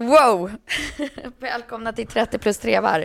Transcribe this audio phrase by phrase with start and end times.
[0.00, 0.50] Wow!
[1.40, 3.04] Välkomna till 30 plus trevar.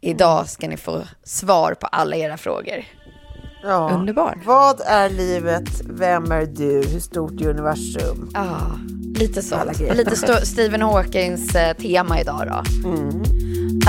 [0.00, 2.84] Idag ska ni få svar på alla era frågor.
[3.62, 3.90] Ja.
[3.94, 4.38] Underbar.
[4.44, 5.68] Vad är livet?
[5.84, 6.82] Vem är du?
[6.88, 8.30] Hur stort är universum?
[8.34, 8.58] Ja,
[9.18, 9.56] lite så.
[9.94, 12.88] Lite sto- Stephen Hawkings eh, tema idag då.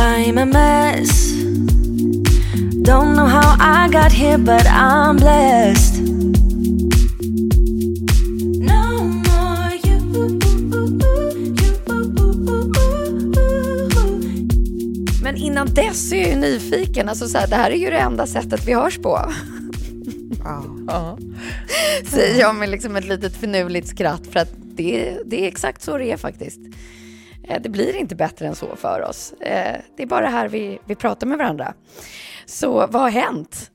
[0.01, 1.31] I'm a mess.
[2.85, 6.18] Don't know how I got here, but I'm blessed.
[15.69, 17.09] Innan dess är jag ju nyfiken.
[17.09, 19.19] Alltså så här, det här är ju det enda sättet vi hörs på.
[20.87, 21.17] Ja.
[22.05, 24.27] Säger jag med liksom ett litet finurligt skratt.
[24.27, 26.59] För att det, det är exakt så det är faktiskt.
[27.47, 29.33] Eh, Det blir inte bättre än så för oss.
[29.33, 31.73] Eh, Det är bara här vi, vi pratar med varandra.
[32.45, 33.71] Så vad har hänt?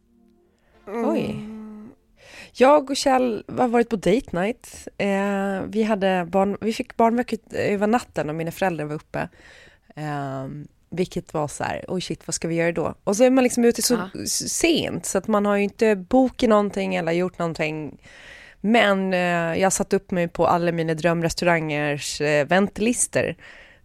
[0.86, 1.36] Oj.
[2.56, 4.88] Jag och Kjell har varit på date night.
[4.98, 9.28] Eh, vi, hade barn, vi fick barnvakt över natten och mina föräldrar var uppe.
[9.96, 10.44] Eh,
[10.96, 12.94] vilket var så här, oj shit, vad ska vi göra då?
[13.04, 15.96] Och så är man liksom ute så s- sent så att man har ju inte
[15.96, 18.00] bokat någonting eller gjort någonting.
[18.60, 23.34] Men eh, jag satt upp mig på alla mina drömrestaurangers eh, väntlistor.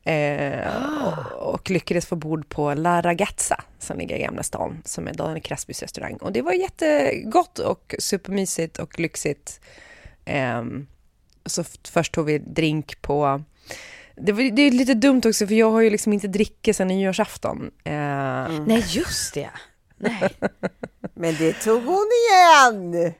[0.03, 0.67] Eh,
[1.03, 5.13] och, och lyckades få bord på La Ragazza som ligger i Gamla stan, som är
[5.13, 6.17] Daniel Craspys restaurang.
[6.17, 9.61] Och det var jättegott och supermysigt och lyxigt.
[10.25, 10.87] Ehm,
[11.45, 13.43] så först tog vi drink på...
[14.21, 16.87] Det, var, det är lite dumt också för jag har ju liksom inte drickit sedan
[16.87, 17.71] nyårsafton.
[17.83, 17.93] Eh,
[18.65, 19.49] Nej, just det.
[19.97, 20.29] Nej.
[21.13, 23.13] Men det tog hon igen!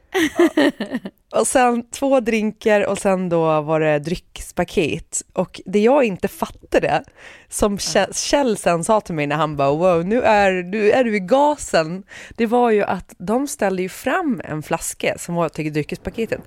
[1.35, 5.21] Och sen två drinkar och sen då var det dryckspaket.
[5.33, 7.03] Och det jag inte fattade,
[7.49, 11.03] som Kjell- Kjell sen sa till mig när han bara wow, nu är, nu är
[11.03, 12.03] du i gasen.
[12.35, 16.41] Det var ju att de ställde ju fram en flaska som var till dryckespaketet.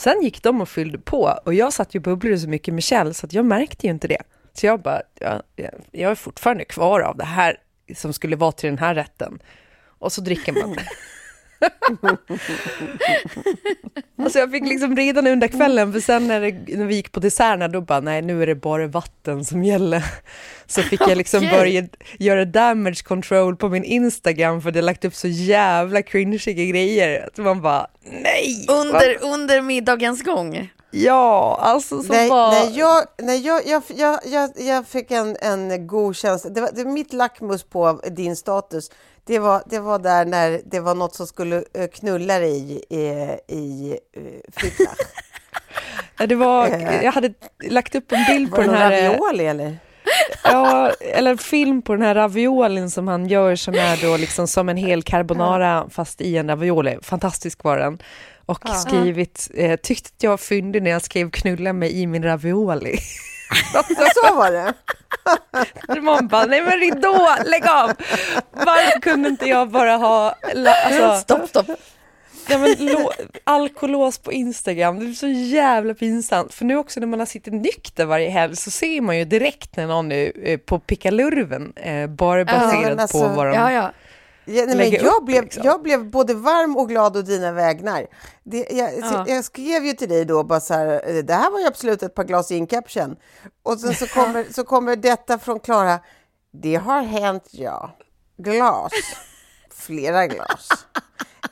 [0.00, 2.82] Sen gick de och fyllde på och jag satt ju och bubblade så mycket med
[2.82, 4.22] Kjell så att jag märkte ju inte det.
[4.52, 5.42] Så jag bara, jag,
[5.90, 7.56] jag är fortfarande kvar av det här
[7.96, 9.42] som skulle vara till den här rätten.
[9.98, 10.76] Och så dricker man.
[14.22, 17.20] Alltså jag fick liksom redan under kvällen, för sen när, det, när vi gick på
[17.20, 20.04] desserterna, då bara nej, nu är det bara vatten som gäller.
[20.66, 21.58] Så fick jag liksom Okej.
[21.58, 21.86] börja
[22.18, 27.26] göra damage control på min Instagram, för det lagt upp så jävla cringiga grejer.
[27.26, 27.86] Att man bara,
[28.22, 28.66] nej!
[28.68, 30.70] Under, under middagens gång.
[30.90, 32.50] Ja, alltså så Nej, bara...
[32.50, 36.50] nej, jag, nej jag, jag, jag, jag, jag fick en, en god känsla.
[36.50, 38.90] Det var, det var mitt lackmus på din status.
[39.26, 42.96] Det var, det var där när det var något som skulle eh, knulla dig i,
[42.98, 43.98] i, i.
[46.18, 47.04] Ja, det var, Eh.
[47.04, 47.32] jag hade
[47.64, 49.02] lagt upp en bild på Var det den här...
[49.08, 49.78] ravioli eller?
[50.44, 54.48] Ja, eller en film på den här raviolin som han gör som är då liksom
[54.48, 56.98] som en hel carbonara fast i en ravioli.
[57.02, 57.98] Fantastisk var den.
[58.50, 62.22] Och skrivit, eh, tyckte att jag var fyndig när jag skrev knulla mig i min
[62.22, 62.98] ravioli.
[63.74, 63.82] Ja,
[64.14, 64.74] så var det.
[66.00, 67.92] Man bara, nej men ridå, lägg av!
[68.52, 70.34] Varför kunde inte jag bara ha,
[70.84, 71.66] alltså, Stopp, stopp.
[72.48, 73.10] ja, men, lo,
[73.44, 74.98] alkolås på Instagram?
[74.98, 76.54] Det är så jävla pinsamt.
[76.54, 79.76] För nu också när man har suttit nykter varje helg så ser man ju direkt
[79.76, 83.54] när någon är eh, på pickalurven, eh, bara baserat men alltså, på vad de...
[83.54, 83.92] Ja, ja.
[84.44, 85.62] Ja, nej, men jag, upp, blev, liksom.
[85.64, 88.06] jag blev både varm och glad å dina vägnar.
[88.42, 89.24] Det, jag, Ja.
[89.28, 92.02] jag skrev ju till dig då bara så här, eh, det här var ju absolut
[92.02, 93.16] ett par glas incaption.
[93.62, 96.00] Och sen så kommer, så kommer detta från Klara,
[96.52, 97.96] det har hänt ja.
[98.36, 98.92] Glas.
[99.74, 100.68] Flera glas.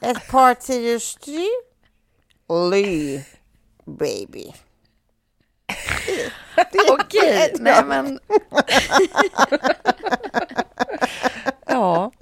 [0.00, 1.49] Ett par tio styck.
[2.70, 3.20] Ly,
[3.84, 4.52] baby.
[6.91, 8.19] Okej, nej men
[11.67, 12.12] Ja.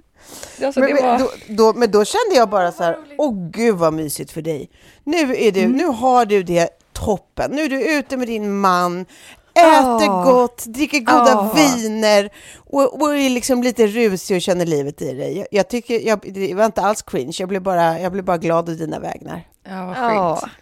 [0.64, 1.18] Alltså, Men, det men var...
[1.18, 4.70] då, då, men då kände jag bara så här, åh gud vad mysigt för dig.
[5.04, 5.72] Nu, är du, Mm.
[5.72, 7.50] nu har du det toppen.
[7.50, 9.00] Nu är du ute med din man,
[9.54, 10.22] äter Ja.
[10.24, 11.52] gott, dricker goda Ja.
[11.54, 15.38] viner och, och är liksom lite rusig och känner livet i dig.
[15.38, 18.38] Jag, jag tycker, jag, det var inte alls cringe, jag blev bara, jag blev bara
[18.38, 19.48] glad å dina vägnar.
[19.68, 20.52] Ja, vad skönt.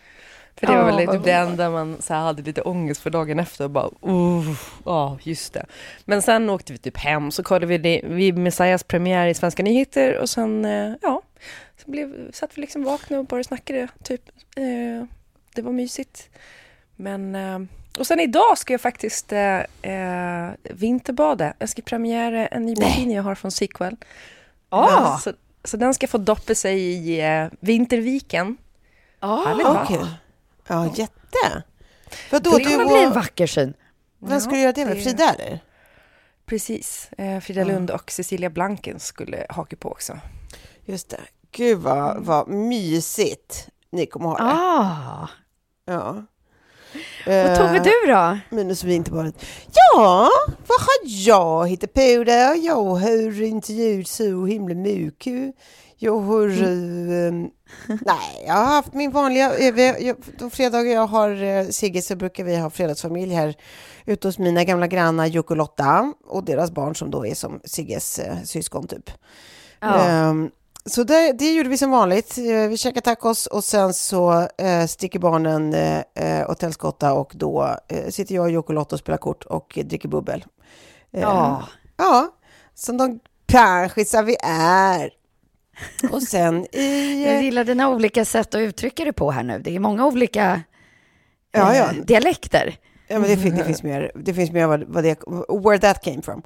[0.57, 3.65] För det var väl typ det enda man så hade lite ångest för dagen efter
[3.65, 5.67] och bara, uh, ja just det.
[6.05, 9.63] Men sen åkte vi typ hem, så kollade vi, det, vi Messiahs premiär i Svenska
[9.63, 11.23] nyheter och sen, eh, ja,
[11.85, 14.23] så blev, satt vi liksom vakna och bara snackade, typ.
[14.57, 15.07] Eh,
[15.55, 16.29] det var mysigt.
[16.97, 17.59] Men, eh,
[17.99, 21.55] och sen idag ska jag faktiskt eh, eh, vinterbada.
[21.59, 23.97] Jag ska premiära en ny bikini jag har från Sequel.
[24.69, 25.19] Ah.
[25.19, 25.33] Så,
[25.65, 28.57] så den ska få doppa sig i eh, Vinterviken.
[29.21, 30.09] Härligt, va?
[30.69, 31.63] Ja, jätte.
[32.31, 33.75] För då, Det kommer bli en vacker syn.
[34.19, 35.03] vem du göra det med?
[35.03, 35.61] Frida eller?
[36.47, 37.09] Precis.
[37.19, 40.19] Eh, Frida Lund och Cecilia Blanken skulle haka på också.
[40.85, 41.21] Just det.
[41.53, 44.45] Gud vad, vad mysigt ni kommer ha det.
[44.45, 45.29] Ah.
[45.85, 46.25] Ja.
[47.21, 48.39] Och Tove, Eh, du då?
[48.57, 49.47] Minus vinterbadet.
[49.73, 50.31] Ja,
[50.67, 52.55] vad har jag hittat på där?
[52.67, 55.55] Jag har intervjuat så himla mycket.
[56.05, 56.49] Jag har...
[56.49, 57.33] eh,
[58.07, 59.55] nej, jag har haft min vanliga...
[59.59, 63.55] eh, jag- De fredagar jag har eh, Sigge så brukar vi ha fredagsfamilj här
[64.07, 67.61] ute hos mina gamla grannar Jocke och Lotta och deras barn som då är som
[67.65, 69.11] Sigges eh, syskon typ.
[69.81, 70.05] Ja.
[70.09, 70.51] Ehm,
[70.87, 72.39] så det, det gjorde vi som vanligt.
[72.39, 77.33] Eh, Vi käkade tacos och sen så eh, sticker barnen eh, eh, åt Tälskotta och
[77.35, 80.45] då eh, sitter jag och Jocke och Lotta och spelar kort och eh, dricker bubbel.
[81.13, 81.63] Eh, Ja.
[81.97, 82.29] Ja,
[82.75, 85.11] som de kanskisar vi är.
[86.11, 87.23] Och sen i...
[87.27, 89.59] Jag eh, gillar dina olika sätt att uttrycka det på här nu.
[89.59, 90.61] Det är många olika
[91.53, 91.85] Ja, ja.
[91.85, 92.77] eh, dialekter.
[93.09, 95.19] Ja, men det, fin- det finns mer, det finns mer vad, vad det,
[95.65, 96.43] where that came from.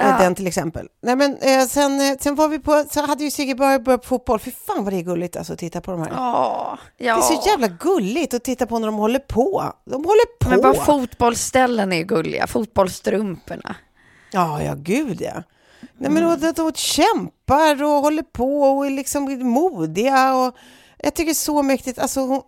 [0.00, 0.18] Eh, Ja.
[0.18, 0.88] Den till exempel.
[1.02, 3.98] Nej, men eh, sen, eh, sen var vi på, så hade ju Sigge börjat, på
[4.04, 4.38] fotboll.
[4.38, 6.10] Fy fan vad det är gulligt alltså att titta på de här.
[6.14, 7.14] Ja, ja.
[7.14, 9.72] Det är så jävla gulligt att titta på när de håller på.
[9.84, 10.50] De håller på.
[10.50, 12.46] Men bara fotbollsställen är gulliga.
[12.46, 13.76] Fotbollstrumporna.
[14.32, 15.42] Ja, ja, gud ja.
[15.96, 20.34] Nej, men och, de kämpar och håller på och är liksom modiga.
[20.36, 20.54] Och
[20.98, 21.98] jag tycker det är så mäktigt.
[21.98, 22.42] Alltså, hon,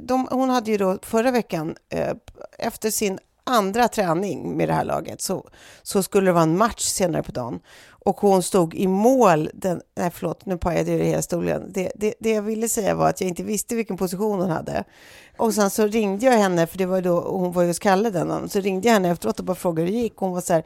[0.00, 2.14] de, hon hade ju då förra veckan, eh,
[2.58, 5.48] efter sin andra träning med det här laget, så,
[5.82, 7.60] så skulle det vara en match senare på dagen.
[7.88, 11.72] Och hon stod i mål, den, nej förlåt, nu pajade jag hela stolen.
[11.72, 14.84] Det, det, det jag ville säga var att jag inte visste vilken position hon hade.
[15.38, 18.10] Och sen så ringde jag henne, för det var då, hon var ju hos Kalle
[18.10, 20.16] den dagen, så ringde jag henne efteråt och bara frågade hur det gick.
[20.16, 20.64] Hon var så här,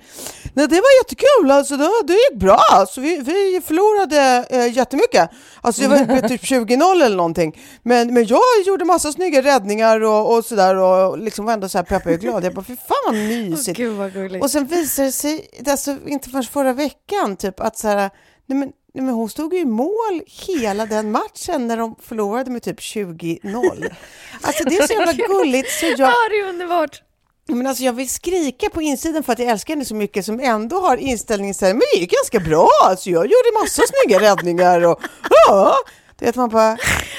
[0.54, 5.30] nej det var jättekul, alltså det, det gick bra, alltså, vi, vi förlorade eh, jättemycket.
[5.60, 7.60] Alltså det var typ 20-0 eller någonting.
[7.82, 11.78] Men, men jag gjorde massa snygga räddningar och, och sådär och liksom var ändå så
[11.78, 12.44] här peppig och glad.
[12.44, 13.76] Jag bara, fy fan vad mysigt.
[13.76, 14.42] Gud vad.
[14.42, 18.10] Och sen visade det sig, alltså inte förrän förra veckan, typ att så här,
[18.46, 22.50] nej men, nej men hon stod ju i mål hela den matchen när de förlorade
[22.50, 23.90] med typ 20-0.
[24.40, 27.02] Alltså det är så jävla gulligt så jag, Ja, det är underbart.
[27.48, 30.40] men alltså jag vill skrika på insidan för att jag älskar henne så mycket som
[30.40, 34.20] ändå har inställningen så här, men det gick ganska bra, alltså jag gjorde massa snygga
[34.20, 35.00] räddningar och
[35.48, 35.74] ja,
[36.18, 36.70] du vet man bara,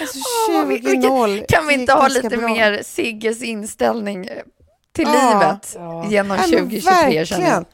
[0.01, 0.19] alltså
[0.49, 1.37] Åh, vi- vi 20-0.
[1.37, 2.47] kan, kan vi inte ha lite bra.
[2.47, 4.37] mer Sigges inställning eh,
[4.95, 5.29] till Ja.
[5.33, 5.73] livet
[6.11, 7.25] genom Ja, men 2023 känner jag.
[7.25, 7.65] verkligen.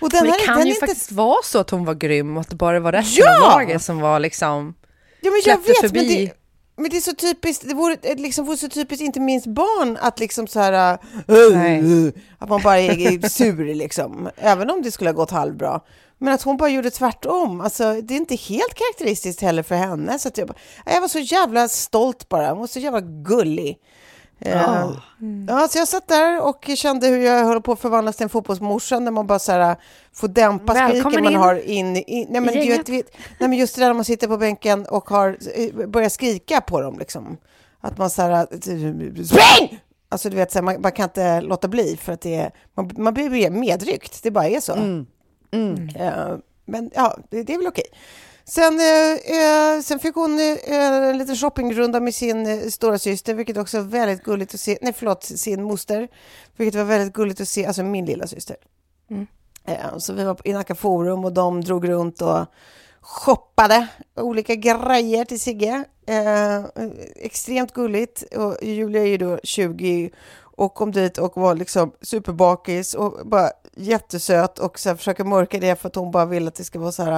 [0.00, 1.94] Och den Men det här, kan den ju inte faktiskt vara så att hon var
[1.94, 3.52] grym och att det bara var resten Ja!
[3.52, 4.74] av laget som var liksom...
[5.20, 5.98] Ja, men jag vet, förbi.
[5.98, 6.32] men det,
[6.76, 10.18] men det är så typiskt, det vore, liksom, vore så typiskt inte minst barn att
[10.20, 10.98] liksom så här,
[11.28, 15.80] äh, att man bara är, sur liksom, även om det skulle ha gått halvbra.
[16.18, 20.18] Men att hon bara gjorde tvärtom, alltså det är inte helt karaktäristiskt heller för henne.
[20.18, 23.78] Så att jag, bara, jag var så jävla stolt bara, hon var så jävla gullig.
[24.44, 24.90] Eh,
[25.48, 28.28] Ja, så jag satt där och kände hur jag höll på att förvandlas till en
[28.28, 29.76] fotbollsmorsa när man bara så här,
[30.12, 32.88] får dämpa skriken man har in, in nej, men, vet,
[33.38, 36.60] nej, men just det där när man sitter på bänken och har, eh, börjar skrika
[36.60, 37.36] på dem liksom.
[37.80, 38.46] Att man så här,
[39.24, 39.80] spring!
[40.08, 42.50] Alltså du vet, så här, man, man kan inte låta bli för att det är,
[42.74, 44.72] man, man blir medryckt, det bara är så.
[45.96, 47.84] Eh, men ja, det, det är väl okej.
[48.46, 53.34] Sen, eh, eh, sen fick hon eh, en liten shoppingrunda med sin eh, stora syster,
[53.34, 54.78] vilket också var väldigt gulligt att se.
[54.82, 56.08] Nej, förlåt, sin moster,
[56.56, 58.56] vilket var väldigt gulligt att se, alltså min lilla syster.
[59.64, 62.46] Eh, så vi var i Nacka Forum och de drog runt och
[63.00, 63.86] shoppade
[64.16, 65.84] olika grejer till Sigge.
[66.06, 66.64] Eh,
[67.16, 68.22] extremt gulligt.
[68.36, 70.10] Och Julia är ju då 20
[70.56, 75.80] och kom dit och var liksom superbakis och bara jättesöt och så försöker mörka det
[75.80, 77.12] för att hon bara vill att det ska vara så här.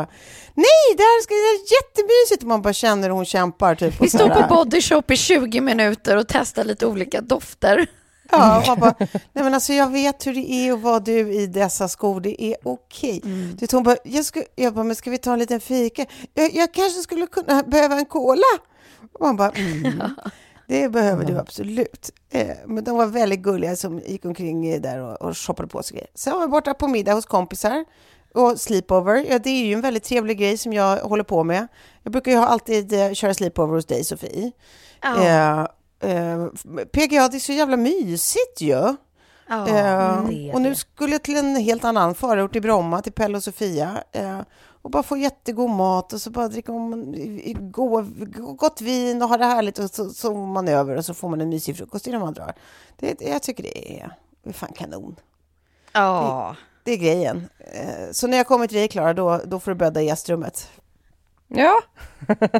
[0.54, 2.42] Nej, det här ska vara jättemysigt.
[2.42, 3.74] Och man bara känner hur hon kämpar.
[3.74, 7.86] Typ, Vi står på Body Shop i 20 minuter och testar lite olika dofter.
[8.30, 11.46] Ja, man bara, nej men alltså jag vet hur det är att vara du i
[11.46, 13.20] dessa skor, det är okej.
[13.24, 13.54] Mm.
[13.54, 13.68] Okay.
[13.72, 16.06] Hon bara, jag, ska, jag bara, men ska vi ta en liten fika?
[16.34, 18.42] Jag, jag kanske skulle kunna behöva en cola.
[19.12, 20.02] Och man bara, mm,
[20.66, 22.10] det behöver du absolut.
[22.30, 26.06] Eh, men de var väldigt gulliga som gick omkring där och, och shoppade på sig.
[26.14, 27.84] Sen var vi borta på middag hos kompisar
[28.34, 29.26] och sleepover.
[29.30, 31.66] Ja, det är ju en väldigt trevlig grej som jag håller på med.
[32.02, 34.52] Jag brukar ju alltid eh, köra sleepover hos dig, Sofie.
[35.02, 35.24] Ja.
[35.24, 35.66] Eh,
[36.00, 36.46] Eh,
[36.92, 38.96] PGA, det är så jävla mysigt ju.
[39.48, 43.36] Ja, eh, och nu skulle jag till en helt annan förort i Bromma, till Pelle
[43.36, 44.02] och Sofia.
[44.86, 47.14] Och bara få jättegod mat och så bara dricka om,
[48.56, 51.40] gott vin och ha det härligt och så sover man över och så får man
[51.40, 52.54] en mysig frukost innan man drar.
[52.96, 55.16] Det, jag tycker det är, det är fan kanon.
[55.92, 56.56] Ja.
[56.84, 57.48] Det, det är grejen.
[57.58, 60.70] Eh, så när jag kommer till dig, Klara, då, då får du bädda i gästrummet.
[61.48, 61.80] Ja,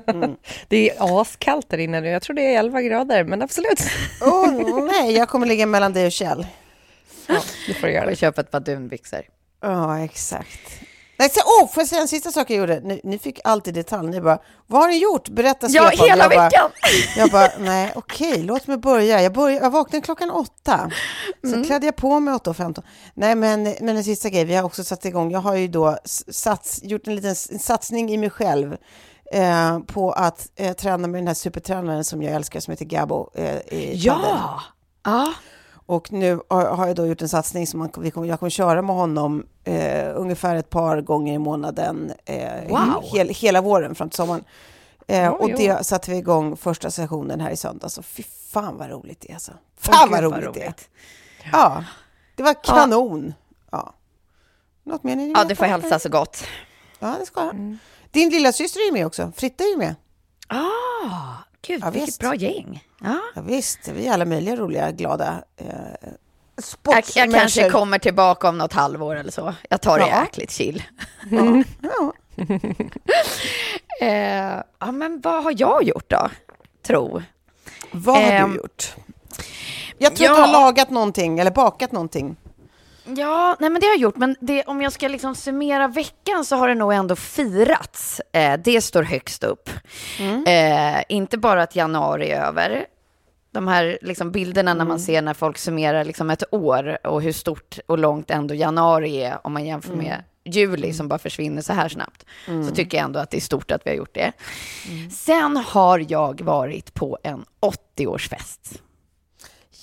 [0.07, 0.37] mm.
[0.69, 2.09] det är askallt där inne nu.
[2.09, 3.81] Jag tror det är 11 grader, men absolut.
[4.21, 6.47] Oh, nej, jag kommer ligga mellan dig och Kjell.
[7.27, 8.11] Ja, det får du göra.
[8.11, 9.23] Och köpa ett par dunbyxor.
[9.61, 10.81] Ja, exakt.
[11.19, 12.81] Nej, så, oh, får jag säga en sista sak jag gjorde?
[12.81, 14.11] Ni, ni fick alltid detalj.
[14.11, 15.29] Ni bara, vad har ni gjort?
[15.29, 16.09] Berätta Ja, Stefan.
[16.09, 16.71] hela jag veckan!
[16.83, 19.23] Bara, jag bara, nej, okej, låt mig börja.
[19.23, 20.91] Jag, började, jag vaknade klockan åtta.
[21.43, 21.65] Så mm.
[21.65, 22.83] klädde jag på mig 8.15.
[23.15, 25.31] Nej, men, men en sista grej, vi har också satt igång.
[25.31, 25.99] Jag har ju då
[26.31, 28.77] sats, gjort en liten satsning i mig själv.
[29.33, 33.31] Eh, på att eh, träna med den här supertränaren som jag älskar som heter Gabo.
[33.35, 34.61] Eh, ja!
[35.05, 35.33] ja!
[35.87, 38.83] Och nu har jag då gjort en satsning som man, vi kommer, jag kommer köra
[38.83, 43.03] med honom eh, ungefär ett par gånger i månaden eh, wow.
[43.03, 44.45] hel, hela våren fram till sommaren.
[45.07, 45.57] Eh, oh, och jo.
[45.57, 47.99] det satte vi igång första sessionen här i söndags.
[47.99, 49.53] Och fy fan vad roligt det är alltså.
[49.79, 50.75] Fan oh, vad, roligt vad roligt det är.
[51.53, 51.85] Ja,
[52.37, 53.35] det var kanon.
[53.71, 53.95] Ja.
[54.85, 56.45] Något mer ni Ja, det får hälsa så gott.
[56.99, 57.55] Ja, det ska jag.
[57.55, 57.79] Mm.
[58.11, 59.33] Din lilla syster är med också.
[59.37, 59.95] Fritta är ju med.
[60.49, 61.35] Ah,
[61.67, 62.21] gud, ja, vilket visst.
[62.21, 62.85] bra gäng.
[63.01, 63.19] Ja.
[63.35, 63.89] ja, visst.
[63.89, 65.67] Vi är alla möjliga roliga, glada eh,
[66.83, 69.55] jag, jag kanske kommer tillbaka om något halvår eller så.
[69.71, 70.21] Jag tar det ja.
[70.21, 70.83] jäkligt chill.
[71.31, 71.65] Mm.
[71.81, 72.13] Ja.
[74.07, 76.31] eh, ja, men vad har jag gjort då?
[76.87, 77.23] Tro.
[77.91, 78.95] Vad har eh, du gjort?
[79.99, 80.33] Jag tror ja.
[80.33, 82.37] att du har lagat någonting eller bakat någonting.
[83.07, 86.45] Ja, nej men det har jag gjort, men det, om jag ska liksom summera veckan
[86.45, 88.21] så har det nog ändå firats.
[88.33, 89.71] Eh, det står högst upp.
[90.21, 90.45] Mm.
[90.47, 92.87] Eh, inte bara att januari är över.
[93.53, 94.79] De här liksom bilderna mm.
[94.79, 95.07] när man mm.
[95.07, 99.39] ser när folk summerar liksom ett år och hur stort och långt ändå januari är
[99.47, 100.05] om man jämför mm.
[100.05, 102.25] med juli som bara försvinner så här snabbt.
[102.45, 102.75] Så mm.
[102.75, 104.33] tycker jag ändå att det är stort att vi har gjort det.
[104.89, 105.11] Mm.
[105.11, 107.45] Sen har jag varit på en
[107.97, 108.81] 80-årsfest.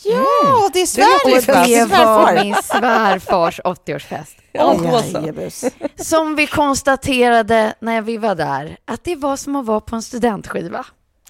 [0.03, 0.69] Ja, mm.
[0.73, 4.35] det är svärfars Det var min svärfars 80-årsfest.
[4.53, 9.95] Oh, som vi konstaterade när vi var där, att det var som att vara på
[9.95, 10.85] en studentskiva.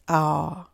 [0.08, 0.66] Ja.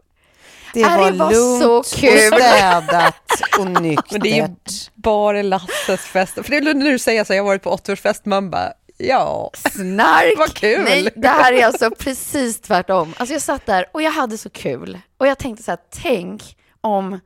[0.73, 2.33] Det var, det var lugnt så kul.
[2.33, 4.11] och städat och nyktert.
[4.11, 4.55] Men det är ju
[4.95, 6.33] bara Lasses fest.
[6.33, 9.51] För det är när du säger så, jag har varit på 80-årsfest, man bara, ja.
[9.53, 10.33] Snark!
[10.37, 10.83] Vad kul!
[10.83, 13.13] Nej, det här är alltså precis tvärtom.
[13.17, 14.99] Alltså jag satt där och jag hade så kul.
[15.17, 17.19] Och jag tänkte så här, tänk om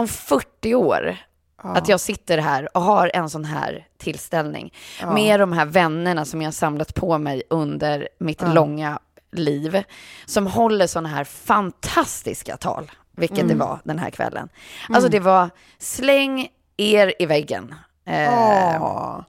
[0.00, 1.16] om 40 år
[1.62, 1.70] ja.
[1.70, 5.12] att jag sitter här och har en sån här tillställning ja.
[5.12, 8.52] med de här vännerna som jag samlat på mig under mitt ja.
[8.52, 8.98] långa
[9.32, 9.82] liv,
[10.26, 13.48] som håller såna här fantastiska tal, vilket mm.
[13.48, 14.48] det var den här kvällen.
[14.88, 15.10] Alltså mm.
[15.10, 17.74] det var släng er i väggen.
[18.06, 19.22] Eh,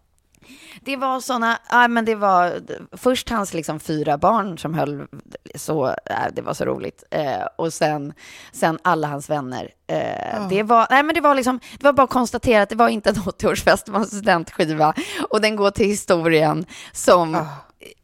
[0.83, 2.53] det var såna, ja men det var
[2.97, 5.07] först hans liksom fyra barn som höll
[5.55, 5.93] så, äh,
[6.33, 7.03] det var så roligt.
[7.11, 8.13] Eh, och sen,
[8.51, 9.69] sen alla hans vänner.
[9.87, 10.49] Eh, oh.
[10.49, 12.89] Det var, nej men det var liksom, det var bara att konstatera att det var
[12.89, 14.93] inte en 80-årsfest, det var en studentskiva.
[15.29, 17.47] Och den går till historien som oh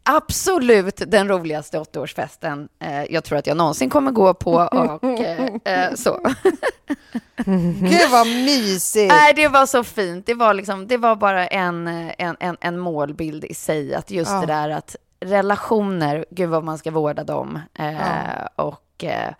[0.07, 4.51] absolut den roligaste 80-årsfesten eh, jag tror att jag någonsin kommer gå på.
[4.51, 6.19] Och, eh, eh, så.
[7.79, 9.13] Gud vad mysigt!
[9.13, 10.25] Nej, det var så fint.
[10.25, 13.95] Det var, liksom, det var bara en, en, en, en målbild i sig.
[13.95, 14.39] Att just ja.
[14.39, 17.59] det där att relationer, gud vad man ska vårda dem.
[17.79, 18.47] Eh, ja.
[18.55, 19.33] Och eh,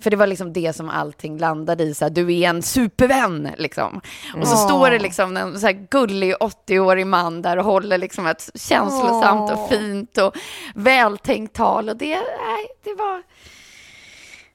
[0.00, 3.48] för det var liksom det som allting landade i, så här, du är en supervän
[3.58, 4.00] liksom.
[4.36, 8.26] Och så står det liksom en så här gullig 80-årig man där och håller liksom
[8.26, 10.34] ett känslosamt och fint och
[10.74, 13.22] vältänkt tal och det, nej, det var...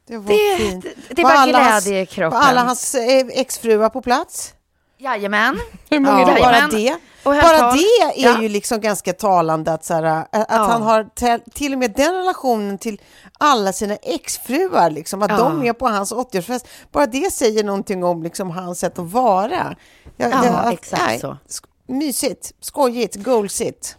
[0.08, 0.84] Det var det, fint.
[0.84, 2.40] Det, det var, var glädje i kroppen.
[2.40, 4.54] Var alla hans eh, exfruar på plats?
[5.04, 5.60] Jajamän.
[5.90, 6.40] Ja, Jajamän.
[6.42, 8.42] bara det, bara det är Ja.
[8.42, 10.46] ju liksom ganska talande att, så här, att Ja.
[10.50, 11.10] han har
[11.54, 13.02] till och med den relationen till
[13.38, 15.38] alla sina exfruar, liksom, att Ja.
[15.38, 16.66] de är på hans 80-årsfest.
[16.92, 19.76] Bara det säger någonting om liksom, hans sätt att vara.
[20.18, 21.38] Ja, Ja, att- exakt nej, så.
[21.48, 23.98] sk- Mysigt, skojigt, goalsigt.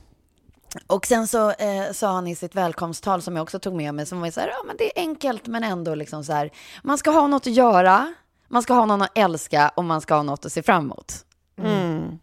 [0.86, 4.06] Och sen så eh, sa han i sitt välkomsttal som jag också tog med mig,
[4.06, 6.50] som var så här, ja men det är enkelt men ändå liksom så här,
[6.82, 8.14] man ska ha något att göra,
[8.54, 11.14] man ska ha någon att älska och man ska ha något att se fram emot.
[11.58, 12.18] Mm.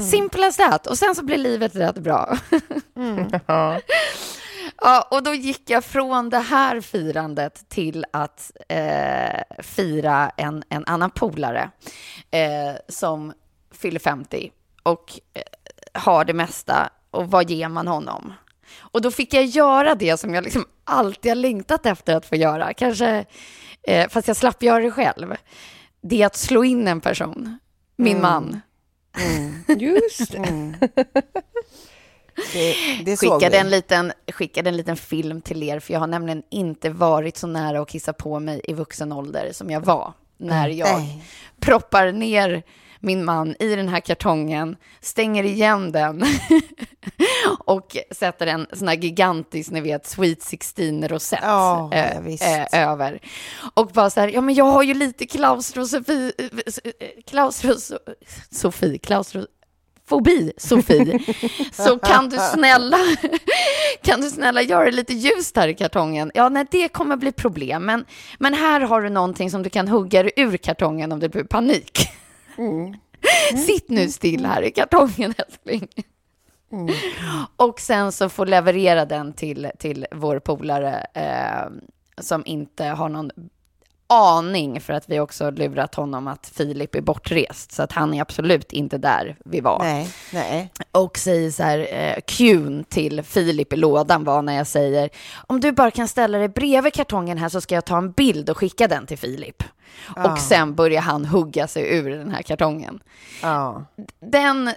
[0.00, 0.86] Simple as that.
[0.86, 2.38] Och sen så blir livet rätt bra.
[3.46, 3.80] Ja.
[4.76, 10.84] Ja, och då gick jag från det här firandet till att eh, fira en, en
[10.86, 11.70] annan polare
[12.30, 13.32] eh, som
[13.72, 14.50] fyller 50
[14.82, 15.42] och eh,
[16.00, 16.90] har det mesta.
[17.10, 18.32] Och vad ger man honom?
[18.78, 22.36] Och då fick jag göra det som jag liksom alltid har längtat efter att få
[22.36, 22.74] göra.
[22.74, 23.24] Kanske,
[23.86, 25.34] eh, fast jag slapp göra det själv.
[26.00, 27.58] Det är att slå in en person,
[27.96, 28.60] min man.
[29.78, 30.38] Just det.
[30.38, 30.74] Mm.
[32.52, 32.74] Det,
[33.04, 36.90] det skickade en, liten, skickade en liten film till er, för jag har nämligen inte
[36.90, 40.98] varit så nära att kissa på mig i vuxen ålder som jag var när jag
[40.98, 41.24] Nej.
[41.60, 42.62] proppar ner
[43.04, 46.24] min man i den här kartongen, stänger igen den
[47.58, 53.18] och sätter en sån här gigantisk, ni vet, Sweet 16-rosett Ja, ja, eh, eh, över.
[53.74, 56.32] Och bara så här, ja men jag har ju lite klaustrofobi,
[57.26, 59.46] klaustrofobi, klaustro,
[60.08, 61.18] fobi, Sofie.
[61.72, 62.98] Så kan du snälla,
[64.02, 66.30] kan du snälla göra det lite ljust här i kartongen?
[66.34, 67.84] Ja, nej, det kommer bli problem.
[67.84, 68.04] Men,
[68.38, 72.08] men här har du någonting som du kan hugga ur kartongen om det blir panik.
[73.66, 75.88] Sitt nu still här i kartongen, älskling.
[77.56, 81.70] Och sen så får leverera den till, till vår polare eh,
[82.18, 83.30] som inte har någon
[84.14, 87.72] aning för att vi också lurat honom att Filip är bortrest.
[87.72, 89.78] Så att han är absolut inte där vi var.
[89.82, 90.72] Nej, nej.
[90.92, 95.10] Och säger så här, eh, Qn till Filip i lådan var när jag säger
[95.46, 98.50] om du bara kan ställa dig bredvid kartongen här så ska jag ta en bild
[98.50, 99.62] och skicka den till Filip.
[100.16, 103.00] Och sen börjar han hugga sig ur den här kartongen.
[103.42, 103.84] Ja.
[104.20, 104.70] Den,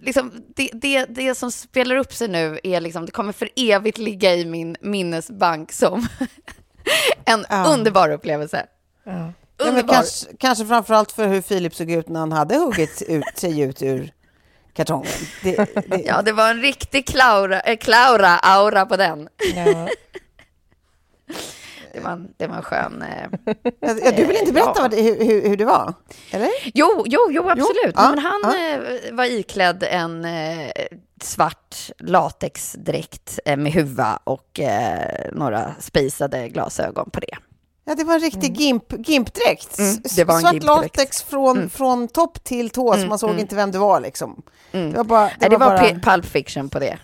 [0.00, 3.98] liksom, det, det, det som spelar upp sig nu är liksom, det kommer för evigt
[3.98, 6.06] ligga i min minnesbank som
[7.24, 7.64] en Ja.
[7.66, 8.66] underbar upplevelse.
[9.04, 9.94] Ja, men Underbar.
[9.94, 13.82] kanske, kanske framförallt för hur Filip såg ut när han hade huggit ut, sig ut
[13.82, 14.12] ur
[14.72, 15.12] kartongen.
[15.42, 19.28] Det, det, Ja, det var en riktig Klaura, äh, Klaura-aura på den.
[19.54, 19.88] Ja.
[21.92, 23.02] Det var en, det var en skön...
[23.02, 24.82] Eh, ja, du vill inte berätta Ja.
[24.82, 25.94] vad det, hur, hur, det var?
[26.30, 26.50] Eller?
[26.74, 27.94] Jo, jo, jo, absolut.
[27.94, 28.54] ja, men han ja.
[28.58, 30.70] eh, var iklädd en eh,
[31.24, 37.36] svart latexdräkt eh, med huva och eh, några spejsade glasögon på det.
[37.84, 39.78] Ja, det var en riktig gimp, gimpdräkt.
[39.78, 40.72] Mm, S- det var en Svart gimpdräkt.
[40.78, 40.82] Mm.
[40.82, 44.00] latex från, från topp till tå, så man såg inte vem det var.
[44.00, 44.42] Liksom.
[44.72, 46.98] Det var, bara, det Det, det var, var, bara, Pulp Fiction på det.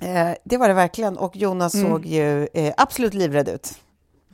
[0.00, 1.18] eh, det var det verkligen.
[1.18, 1.90] Och Jonas Mm.
[1.90, 3.74] såg ju eh, absolut livrädd ut.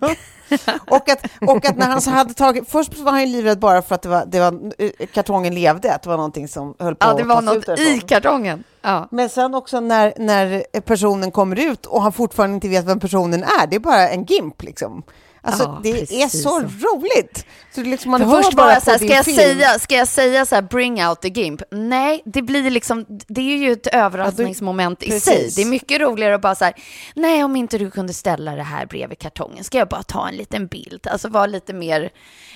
[0.86, 2.68] och, att, och att när han så hade tagit...
[2.68, 5.94] Först var han ju livrädd bara för att det var, det var, eh, kartongen levde,
[5.94, 8.64] att det var någonting som höll på Ja, det att var något i kartongen.
[8.82, 9.08] Ja.
[9.10, 13.42] Men sen också när, när personen kommer ut och han fortfarande inte vet vem personen
[13.42, 15.02] är, det är bara en gimp liksom.
[15.44, 16.60] Alltså Ja, det är precis så så.
[16.60, 17.46] roligt!
[17.74, 19.36] Så liksom, man För först bara så här, ska jag, film.
[19.36, 21.62] säga, ska jag säga så här, bring out the gimp?
[21.70, 25.24] Nej, det blir liksom, det är ju ett överraskningsmoment i precis.
[25.24, 25.50] sig.
[25.56, 26.74] Det är mycket roligare att bara så här,
[27.14, 30.34] nej om inte du kunde ställa det här bredvid kartongen, ska jag bara ta en
[30.36, 31.06] liten bild?
[31.06, 32.10] Alltså vara lite mer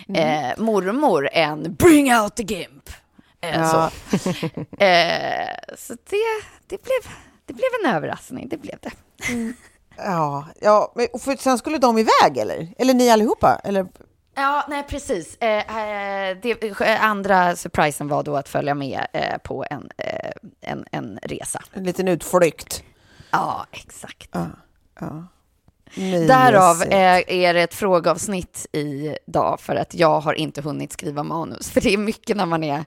[0.09, 0.44] Mm.
[0.44, 2.90] eh, mormor än bring out the gimp.
[3.40, 3.90] Eh, Ja.
[4.11, 4.29] så
[4.85, 6.27] eh, så det,
[6.66, 7.12] det, blev,
[7.46, 8.90] det blev en överraskning, det blev det.
[9.97, 12.69] Ja, ja men och för sen skulle de iväg eller?
[12.79, 13.61] Eller ni allihopa?
[13.65, 13.87] Eller?
[14.35, 15.37] Ja, nej precis.
[15.41, 20.31] Eh, eh, det, eh, andra surprisen var då att följa med eh, på en, eh,
[20.61, 21.63] en, en resa.
[21.73, 22.83] En liten utflykt?
[23.31, 24.35] Ja, exakt.
[25.95, 26.29] Mysigt.
[26.29, 31.71] Därav är, är det ett frågeavsnitt idag för att jag har inte hunnit skriva manus.
[31.71, 32.85] För det är mycket när man är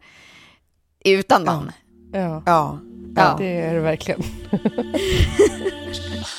[1.05, 1.71] utan man.
[2.13, 2.79] Ja, Ja.
[3.15, 3.35] Ja.
[3.37, 4.23] det är det verkligen.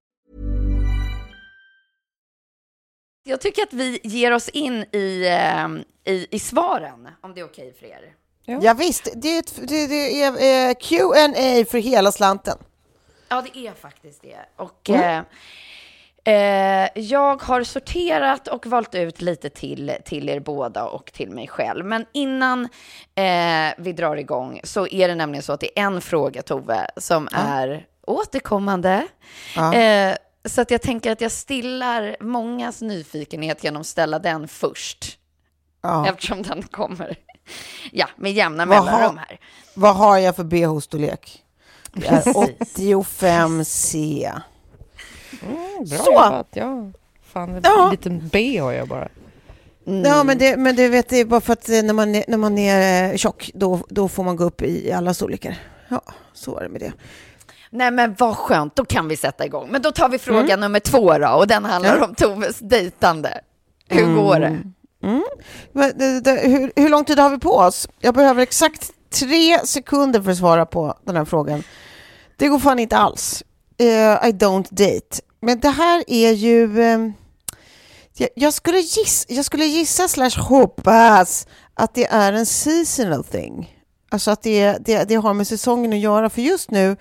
[3.23, 7.45] Jag tycker att vi ger oss in i, eh, i, i svaren, om det är
[7.45, 8.13] okej för er.
[8.61, 12.57] Ja, visst, det är, ett, det, det är eh, Q&A för hela slanten.
[13.29, 14.39] Ja, det är faktiskt det.
[14.55, 15.23] Och eh,
[16.23, 21.47] eh, jag har sorterat och valt ut lite till, till er båda och till mig
[21.47, 21.85] själv.
[21.85, 22.63] Men innan
[23.15, 26.87] eh, vi drar igång så är det nämligen så att det är en fråga, Tove,
[26.97, 29.07] som är återkommande.
[29.55, 29.73] Ja.
[29.73, 35.17] Eh, så att jag tänker att jag stillar mångas nyfikenhet genom att ställa den först.
[35.81, 36.07] Ja.
[36.09, 37.17] Eftersom den kommer
[37.91, 39.39] ja, med jämna Vad mellanrum har- här.
[39.73, 41.37] Vad har jag för bh-storlek?
[41.93, 44.31] Det är 85C.
[45.89, 46.11] Bra Så.
[46.11, 46.47] jobbat.
[46.53, 46.91] Ja.
[47.23, 47.89] Fan, en Ja.
[47.91, 49.07] liten B har jag bara.
[49.83, 52.25] Ja, men det, men det vet det är bara för att eh, när man är,
[52.27, 55.57] när man är eh, tjock, då, då får man gå upp i alla storlekar.
[55.89, 56.01] Ja,
[56.33, 56.93] så är det med det.
[57.73, 59.67] Nej men vad skönt, då kan vi sätta igång.
[59.71, 62.05] Men då tar vi fråga nummer två då, och den handlar Ja.
[62.05, 63.41] om Toves dejtande.
[63.87, 64.59] Hur går det?
[65.73, 67.87] Men det, det, hur, hur lång tid har vi på oss?
[67.99, 71.63] Jag behöver exakt tre sekunder för att svara på den här frågan.
[72.37, 73.43] Det går fan inte alls.
[73.77, 73.85] Eh,
[74.29, 75.21] I don't date.
[75.41, 76.81] Men det här är ju...
[76.83, 77.13] ehm,
[78.17, 83.77] jag, jag, skulle gissa, jag skulle gissa slash hoppas att det är en seasonal thing.
[84.09, 86.29] Alltså att det, det, det har med säsongen att göra.
[86.29, 86.95] För just nu,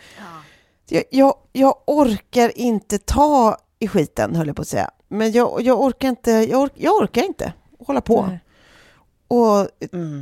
[0.91, 4.91] jag, jag, jag orkar inte ta i skiten, höll jag på att säga.
[5.09, 7.53] Men jag, jag orkar inte, jag, ork, jag orkar inte
[7.87, 8.27] hålla på.
[8.27, 8.41] Nej.
[9.29, 9.69] Och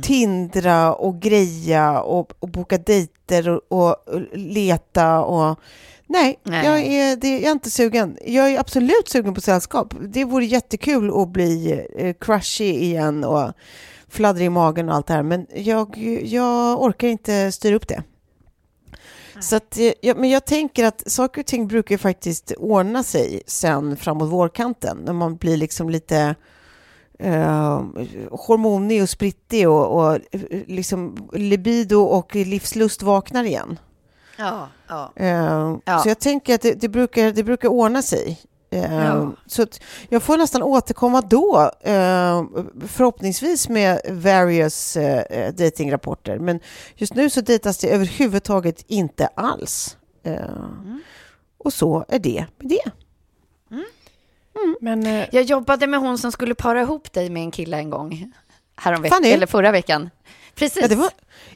[0.03, 5.59] tindra och greja och, och boka dejter och, och leta och...
[6.07, 6.65] Nej, Nej.
[6.65, 8.17] Jag, är, det, jag är inte sugen.
[8.25, 9.93] Jag är absolut sugen på sällskap.
[10.01, 13.51] Det vore jättekul att bli eh, crushy igen och
[14.07, 15.23] fladdra i magen och allt det här.
[15.23, 18.03] Men jag, jag orkar inte styra upp det.
[19.41, 23.41] Så att, eh, ja, men jag tänker att saker och ting brukar faktiskt ordna sig
[23.47, 24.97] sen framåt vårkanten.
[25.05, 26.35] När man blir liksom lite
[27.19, 27.83] eh,
[28.31, 33.79] hormonig och sprittig och, och eh, liksom libido och livslust vaknar igen.
[34.37, 35.11] Ja, ja.
[35.15, 35.99] Eh, Ja.
[35.99, 38.39] Så jag tänker att det, det, brukar, det brukar ordna sig.
[38.71, 39.31] Eh, Ja.
[39.45, 42.43] Så att jag får nästan återkomma då, eh,
[42.87, 46.39] förhoppningsvis med various eh, datingrapporter.
[46.39, 46.59] Men
[46.95, 49.97] just nu så dejtas det överhuvudtaget inte alls.
[50.23, 51.01] Eh, Mm.
[51.63, 52.91] Och så är det med det.
[54.81, 57.89] Men eh, Jag jobbade med hon som skulle para ihop dig med en kille en
[57.89, 58.33] gång.
[58.75, 60.09] Häromveckan, eller förra veckan.
[60.55, 60.81] Precis.
[60.81, 61.09] Ja, det var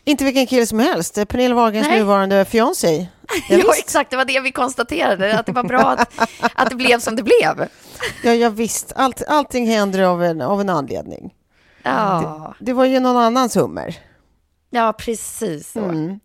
[0.03, 1.15] inte vilken kille som helst.
[1.27, 3.07] Pernilla Wahlgrens nuvarande fiancé.
[3.49, 4.09] Ja, Ja, exakt.
[4.09, 5.39] Det var det vi konstaterade.
[5.39, 7.67] Att det var bra att, att det blev som det blev.
[8.23, 8.93] Ja, ja visst.
[8.95, 11.33] Allt, allting händer av en, av en anledning.
[11.83, 13.95] Ja, Det var ju någon annans hummer.
[14.69, 15.79] ja precis så.
[15.79, 16.19] Mm.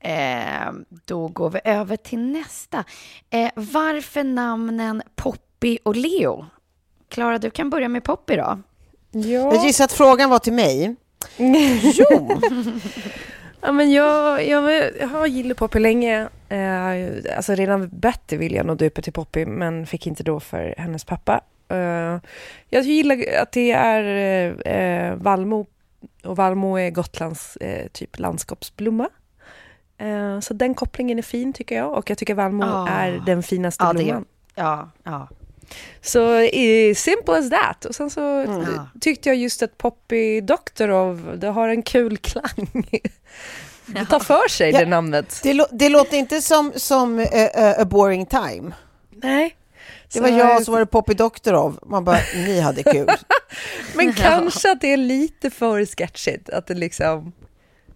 [0.00, 0.72] Eh,
[1.04, 2.84] då går vi över till nästa.
[3.30, 6.46] Eh, varför namnen Poppy och Leo?
[7.08, 8.58] Klara, du kan börja med Poppy då.
[9.10, 10.96] Jag ja, gissar att frågan var till mig.
[11.82, 12.40] Jo,
[13.62, 16.28] ja, men jag, jag, jag har gillat Poppy länge.
[16.48, 20.74] Eh, alltså redan Betty ville jag nog döpa till Poppy, men fick inte då för
[20.78, 21.40] hennes pappa.
[21.68, 22.18] Eh,
[22.68, 24.02] jag gillar att det är
[24.68, 25.66] eh, Valmo,
[26.24, 29.08] och Valmo är Gotlands eh, typ landskapsblomma.
[29.98, 32.88] Eh, så den kopplingen är fin tycker jag och jag tycker Valmo Ah.
[32.88, 34.24] är den finaste det är- blomman.
[34.54, 35.28] Ja, ja.
[36.02, 37.84] Så eh, simple as that.
[37.84, 38.66] Och sen så Mm.
[39.00, 42.68] tyckte jag just att Poppy Doctorov, det har en kul klang.
[43.86, 44.78] Det tar för sig Ja.
[44.78, 45.40] det namnet.
[45.42, 48.72] det, det låter inte som, som eh, eh, a boring time.
[49.10, 49.56] Nej.
[50.12, 51.78] Det var jag som var det Poppy Doctorov.
[51.86, 53.06] Man bara, ni hade kul.
[53.94, 57.32] Men kanske att det är lite för sketchigt, att det liksom...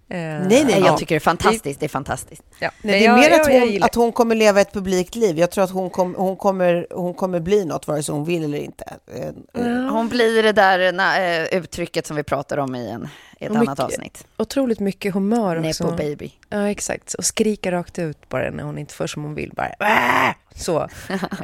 [0.08, 0.86] Eh, Nej, nej, Nej, ja.
[0.86, 1.80] jag tycker det är fantastiskt.
[1.80, 2.42] Det är fantastiskt.
[2.58, 2.70] Ja.
[2.82, 5.14] Nej, det är jag- mer jag- att jag hon, att hon kommer leva ett publikt
[5.14, 5.38] liv.
[5.38, 8.44] Jag tror att hon, kom, hon, kommer, hon kommer bli något, vare sig hon vill
[8.44, 8.84] eller inte.
[9.16, 13.08] Eh, Hon blir det där na- eh, uttrycket som vi pratar om i, en,
[13.40, 14.26] ett Och annat mycket- avsnitt.
[14.36, 15.84] Otroligt mycket humör också.
[15.84, 16.32] Nepo baby.
[16.48, 17.14] Ja, exakt.
[17.14, 19.52] Och skrika rakt ut bara när hon inte får som hon vill.
[19.56, 20.80] Bara "Äh!" så.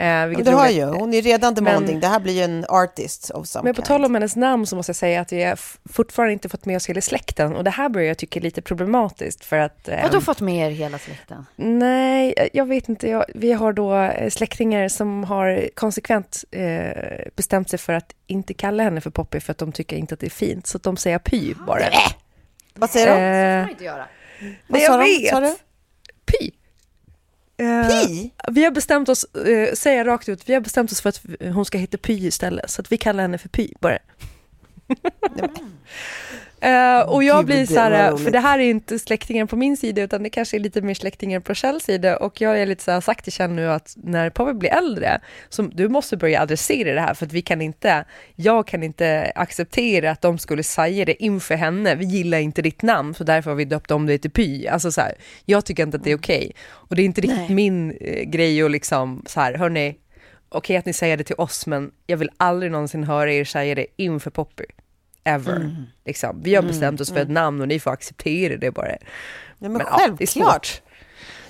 [0.00, 0.76] Eh, vilket du har roligt.
[0.76, 1.90] ju, hon är redan demanding.
[1.94, 3.86] Men- det här blir ju en artist of some Men på kind.
[3.86, 6.86] tal om hennes namn så måste jag säga att f- fortfarande inte fått med oss
[6.88, 7.56] hela släkten.
[7.56, 9.88] Och det här börjar jag tycka är lite problematiskt för att...
[9.88, 11.46] eh, Vadå fått med er hela släkten?
[11.56, 13.08] Nej, jag vet inte.
[13.08, 16.92] Jag, vi har då eh, släktingar som har konsekvent eh,
[17.36, 20.20] bestämt sig för att inte kalla henne för Poppy för att de tycker inte att
[20.20, 20.66] det är fint.
[20.66, 21.84] Så att de säger Py bara.
[22.74, 23.64] Vad säger de?
[23.64, 24.06] Eh, inte göra.
[24.66, 25.30] nej, jag vet.
[25.30, 25.56] Sa du?
[26.24, 26.50] Py.
[27.56, 28.30] Eh, Pi?
[28.52, 31.20] Vi har bestämt oss, eh, säger rakt ut, vi har bestämt oss för att
[31.54, 32.70] hon ska heta Py istället.
[32.70, 33.98] Så att vi kallar henne för Py bara.
[36.62, 39.76] Eh, och jag Gud, blir så här, för det här är inte släktingen på min
[39.76, 42.84] sida utan det kanske är lite mer släktingen på Kjells sida och jag är lite
[42.84, 46.42] så här sagt till Kjell nu att när Poppy blir äldre, så du måste börja
[46.42, 48.04] adressera det här för att vi kan inte,
[48.36, 52.82] jag kan inte acceptera att de skulle säga det inför henne, vi gillar inte ditt
[52.82, 54.66] namn så därför har vi döpt om dig till Py.
[54.66, 57.38] Alltså så här, jag tycker inte att det är okej och det är inte riktigt
[57.38, 57.54] Nej.
[57.54, 59.96] min eh, grej att liksom så här, hörni,
[60.48, 63.74] okej att ni säger det till oss men jag vill aldrig någonsin höra er säga
[63.74, 64.64] det inför Poppy.
[65.24, 65.76] Ever.
[66.06, 66.40] Liksom.
[66.42, 68.86] Vi har bestämt oss för ett namn och ni får acceptera det bara.
[68.86, 68.98] Nej,
[69.58, 70.66] men, Men ja, det är självklart.
[70.66, 70.82] svårt.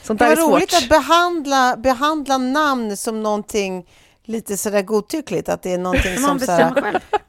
[0.02, 3.87] Sånt Det är var roligt att behandla, behandla namn som någonting
[4.24, 6.74] lite sådär godtyckligt, att det är någonting som själv.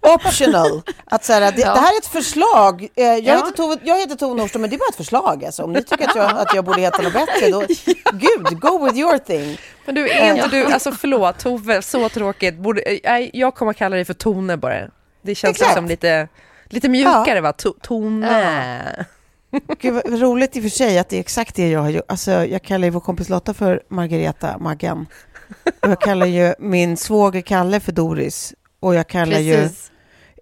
[0.02, 0.82] optional.
[1.06, 1.74] Att såhär, det, Ja.
[1.74, 2.88] det här är ett förslag.
[2.96, 3.36] Eh, Jag, Ja.
[3.36, 5.46] heter Tove, jag heter Tove Nordström, men det är bara ett förslag.
[5.46, 5.64] Alltså.
[5.64, 7.60] Om ni tycker att jag, att jag borde heta något bättre, då,
[8.14, 9.58] gud, go with your thing.
[9.86, 12.58] Men du, är inte du, alltså förlåt Tove, så tråkigt.
[12.58, 14.88] Borde, eh, jag kommer kalla dig för Tone bara.
[15.24, 15.70] Det känns Exakt.
[15.70, 16.28] liksom lite,
[16.66, 17.54] lite mjukare va?
[17.54, 19.06] To, tone.
[19.80, 22.04] Gud, vad roligt i och för sig att det är exakt det jag har gjort.
[22.08, 25.06] Alltså, jag kallar ju vår kompis Lotta för Margareta, Maggan.
[25.82, 28.54] Och jag kallar ju min svåger Kalle för Doris.
[28.80, 29.92] Och jag kallar Precis.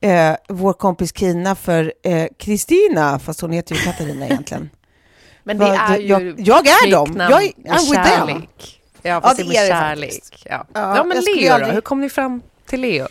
[0.02, 4.70] ju eh, vår kompis Kina för eh, Kristina, fast hon heter ju Katarina egentligen.
[5.44, 7.16] Men Vad- jag, jag är dem.
[7.30, 8.48] Jag är I'm with them.
[9.02, 10.44] Ja, fast det det är med är det kärlek.
[10.46, 10.66] Ja.
[10.74, 11.74] Ja, Ja, men Leo aldrig- då?
[11.74, 13.08] Hur kom ni fram till Leo?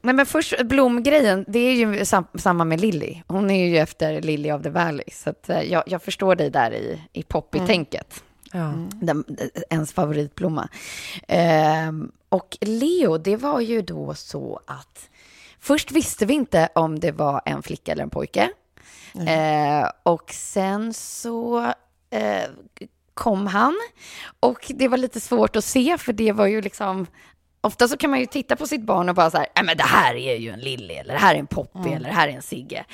[0.00, 3.22] Nej, men först blomgrejen, det är ju sam, samma med Lilly.
[3.28, 6.50] Hon är ju efter Lily of the Valley, så att, eh, jag, jag förstår dig
[6.50, 8.22] där i, i poppy-tänket.
[8.52, 8.72] Ja.
[8.92, 9.24] Den,
[9.70, 10.68] ens favoritblomma.
[11.28, 15.10] Ehm, och Leo, det var ju då så att
[15.60, 18.50] först visste vi inte om det var en flicka eller en pojke.
[19.26, 21.64] Eh, och sen så
[22.10, 22.50] eh,
[23.14, 23.74] kom han
[24.40, 27.06] och det var lite svårt att se för det var ju liksom
[27.66, 29.76] Ofta så kan man ju titta på sitt barn och bara så här, "Nej, men
[29.76, 32.28] det här är ju en Lilly, eller det här är en Poppy, eller det här
[32.28, 32.84] är en Sigge.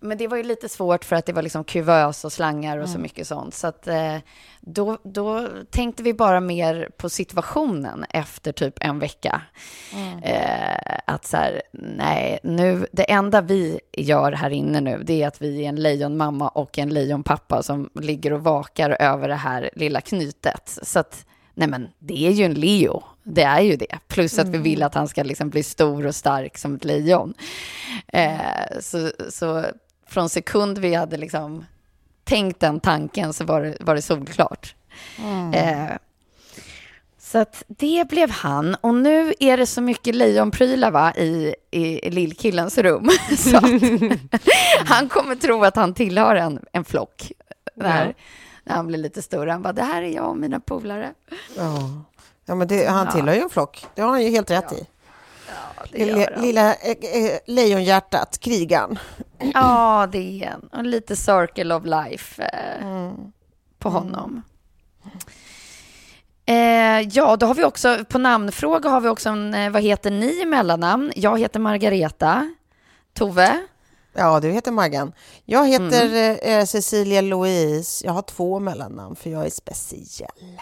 [0.00, 2.88] Men det var ju lite svårt för att det var liksom kuvös och slangar och
[2.88, 3.54] så mycket sånt.
[3.54, 4.16] Så att eh,
[4.60, 9.42] då, då tänkte vi bara mer på situationen efter typ en vecka.
[10.22, 15.28] Eh, att så här, nej, nu, det enda vi gör här inne nu, det är
[15.28, 19.70] att vi är en lejonmamma och en lejonpappa som ligger och vakar över det här
[19.74, 20.78] lilla knytet.
[20.82, 23.02] Så att, nej men, det är ju en Leo.
[23.30, 23.98] Det är ju det.
[24.08, 27.34] Plus att vi vill att han ska liksom bli stor och stark som ett lejon.
[28.06, 29.64] Eh, så, så
[30.06, 31.64] från sekund vi hade liksom
[32.24, 34.74] tänkt den tanken så var det, var det solklart.
[35.54, 35.96] Eh,
[37.18, 38.74] så att det blev han.
[38.74, 43.10] Och nu är det så mycket lejonprylar va, i, i lillkillens rum.
[43.36, 43.56] så
[44.84, 47.32] han kommer tro att han tillhör en, en flock.
[47.74, 48.14] När,
[48.64, 49.50] när han blir lite större.
[49.50, 51.12] Han bara, det här är jag och mina polare.
[51.56, 52.04] Ja,
[52.48, 53.86] ja men det, han tillhör ju en flock.
[53.94, 54.86] Det har han ju helt rätt i.
[55.48, 58.98] Ja, Lilla, lilla eh, eh, lejonhjärtat, krigaren.
[59.54, 60.68] Ja, det är en.
[60.72, 63.12] Och lite circle of life eh,
[63.78, 64.42] på honom.
[66.46, 70.10] Eh, ja, då har vi också, på namnfråga har vi också en, eh, vad heter
[70.10, 71.12] ni i mellannamn?
[71.16, 72.54] Jag heter Margareta.
[73.14, 73.66] Tove?
[74.12, 75.12] Ja, du heter Maggan.
[75.44, 78.06] Jag heter eh, Cecilia Louise.
[78.06, 80.60] Jag har två mellannamn för jag är speciell.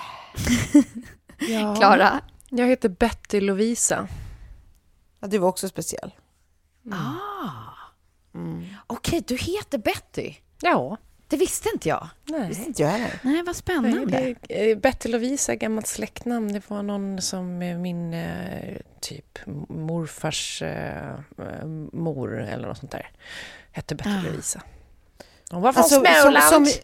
[1.39, 1.77] Ja.
[1.77, 2.21] Klara?
[2.51, 4.09] Jag heter Betty Lovisa.
[5.21, 6.13] Ja, du var också speciell.
[8.87, 10.35] Okej, du heter Betty.
[10.61, 10.97] Ja.
[11.29, 12.09] Det visste inte jag.
[12.25, 12.65] visste Nej.
[12.67, 13.19] inte jag heller.
[13.23, 14.35] Nej, vad spännande.
[14.49, 16.53] Det- eh, Betty Lovisa är gammalt släktnamn.
[16.53, 20.63] Det var någon som eh, min eh, typ morfars
[21.93, 23.11] mor eller något sånt där
[23.73, 24.23] hette Betty Ah.
[24.25, 24.63] Lovisa.
[25.51, 26.45] Hon var från Alltså, Småland.
[26.45, 26.83] som, som,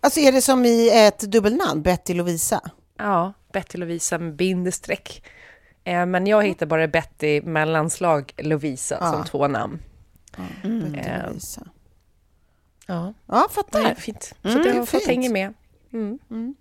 [0.00, 2.60] alltså är det som i ett dubbelnamn, Betty Lovisa?
[2.98, 5.24] Ja, Betty Lovisa med bindestreck.
[5.84, 9.12] Eh, men jag hittar bara Betty mellanslag Lovisa Ja.
[9.12, 9.78] som två namn.
[10.62, 11.66] Betty Eh, Lovisa.
[12.86, 13.82] Ja, Ja, fattar.
[13.82, 14.34] det är fint.
[14.42, 15.54] Så Mm, det har fått hänga med.
[15.92, 16.54] Mm.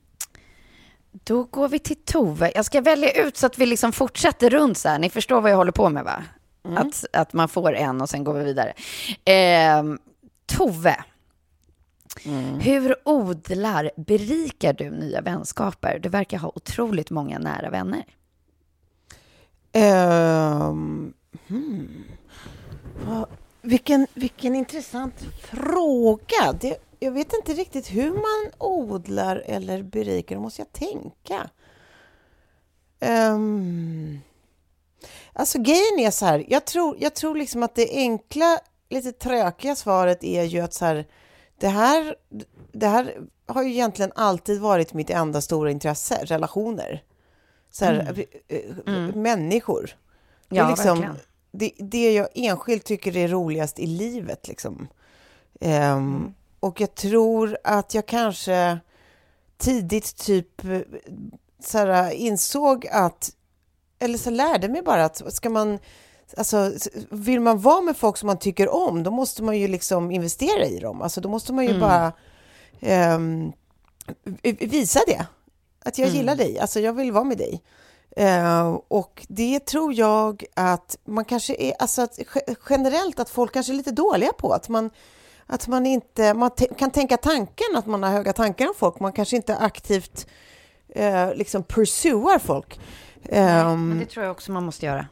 [1.12, 2.52] Då går vi till Tove.
[2.56, 5.00] Jag ska välja ut så att vi liksom fortsätter runt så här.
[5.00, 6.24] Ni förstår vad jag håller på med va?
[6.78, 8.74] Att, att man får en och sen går vi vidare.
[9.26, 10.00] Ehm,
[10.46, 11.04] Tove.
[12.62, 16.00] Hur odlar, berikar du nya vänskaper?
[16.00, 18.06] Du verkar ha otroligt många nära vänner.
[19.72, 21.14] Ehm,
[21.48, 22.04] hmm.
[23.06, 23.30] Vad-
[23.62, 26.54] vilken, vilken intressant fråga.
[26.62, 30.36] Det, jag vet inte riktigt hur man odlar eller berikar.
[30.36, 31.50] Då måste jag tänka.
[33.32, 34.20] Um,
[35.34, 36.46] alltså grejen är så här.
[36.50, 40.86] Jag tror, jag tror liksom att det enkla, lite tråkiga svaret är ju att så
[40.86, 41.06] här.
[41.64, 42.16] Det här,
[42.72, 47.04] det här har ju egentligen alltid varit mitt enda stora intresse, relationer.
[47.72, 49.96] Så här, eh, eh, Människor.
[50.50, 51.16] Det Ja, liksom, verkligen.
[51.52, 54.48] det, det jag enskilt tycker är roligast i livet.
[54.48, 54.88] Liksom.
[55.62, 58.80] Ehm, Och jag tror att jag kanske
[59.58, 60.80] tidigt typ eh,
[61.64, 63.30] så här, insåg att,
[64.00, 65.80] eller så lärde mig bara att ska man,
[66.38, 66.72] alltså
[67.10, 70.66] vill man vara med folk som man tycker om, då måste man ju liksom investera
[70.66, 71.02] i dem.
[71.02, 72.12] Alltså då måste man ju bara
[72.82, 73.52] ehm,
[74.24, 75.26] v- visa det.
[75.86, 77.62] Att jag gillar dig, alltså jag vill vara med dig.
[78.16, 83.54] Eh, och det tror jag att man kanske är, alltså att ge- generellt att folk
[83.54, 84.54] kanske är lite dåliga på.
[84.54, 84.90] Att man,
[85.48, 89.12] att man inte, man kan tänka tanken att man har höga tankar om folk, man
[89.14, 90.28] kanske inte aktivt
[90.90, 92.80] eh, liksom pursuar folk.
[93.90, 95.08] Men det tror jag också man måste göra.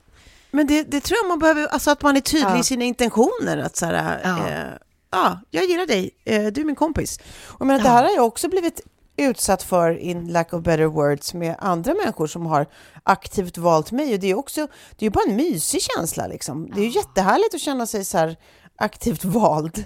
[0.52, 2.60] Men det, det tror jag man behöver, alltså att man är tydlig Ja.
[2.60, 3.58] i sina intentioner.
[3.58, 4.30] Att så här, Ja.
[4.40, 4.50] ja.
[4.50, 4.64] Eh,
[5.12, 7.20] ja, jag gillar dig, eh, du är min kompis.
[7.48, 8.82] Och jag menar, Det här har jag också blivit
[9.18, 12.66] utsatt för, in lack of better words, med andra människor som har
[13.04, 14.14] aktivt valt mig.
[14.14, 14.62] Och det är också,
[14.96, 16.72] det är ju bara en mysig känsla liksom.
[16.76, 18.38] Det är ju jättehärligt att känna sig så här
[18.76, 19.86] aktivt vald.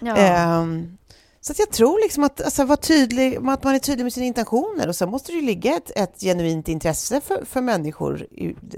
[0.00, 0.16] Ja.
[0.16, 0.96] Ehm,
[1.40, 4.26] så att jag tror liksom att, alltså, vara tydlig, att man är tydlig med sina
[4.26, 8.26] intentioner och sen måste det ju ligga ett, ett genuint intresse för, för människor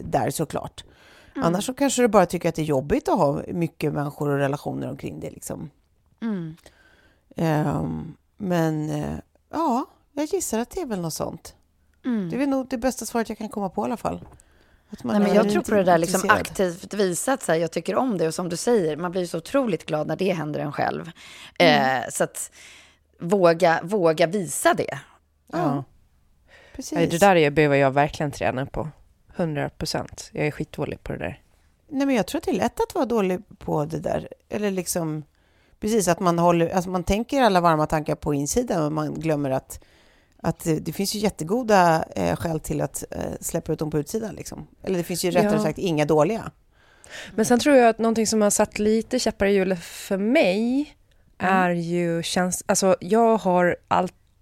[0.05, 0.85] där såklart.
[1.37, 1.47] Mm.
[1.47, 4.39] Annars så kanske du bara tycker att det är jobbigt att ha mycket människor och
[4.39, 5.31] relationer omkring det.
[5.31, 5.71] Liksom.
[6.23, 6.57] Mm.
[7.37, 9.17] Ehm, men eh,
[9.51, 11.55] ja, jag gissar att det är väl något sånt.
[12.05, 12.31] Mm.
[12.31, 14.25] Det är nog det bästa svaret jag kan komma på i alla fall.
[14.91, 17.59] Att man Nej, men jag tror på det där liksom aktivt visa att så här,
[17.59, 20.33] jag tycker om det och som du säger, man blir så otroligt glad när det
[20.33, 21.11] händer en själv.
[21.59, 22.51] Eh, så att
[23.21, 24.99] våga, våga visa det.
[25.53, 25.85] Ja,
[26.75, 26.93] precis.
[26.93, 28.89] Nej, Det där är- behöver jag verkligen träna på.
[29.37, 30.31] 100 procent.
[30.33, 31.41] Jag är skitdålig på det där.
[31.89, 34.29] Nej, men jag tror att det är lätt att vara dålig på det där.
[34.49, 35.23] Eller liksom,
[35.81, 39.51] precis att man håller, alltså man tänker alla varma tankar på insidan och man glömmer
[39.51, 39.85] att,
[40.43, 44.35] att det, finns ju jättegoda eh, skäl till att eh, släppa ut dem på utsidan.
[44.35, 44.67] Liksom.
[44.83, 45.63] Eller det finns ju rättare Ja.
[45.63, 46.51] sagt inga dåliga.
[47.35, 50.97] Men sen tror jag att någonting som har satt lite käppar i hjulet för mig
[51.39, 53.77] är ju käns- Alltså jag har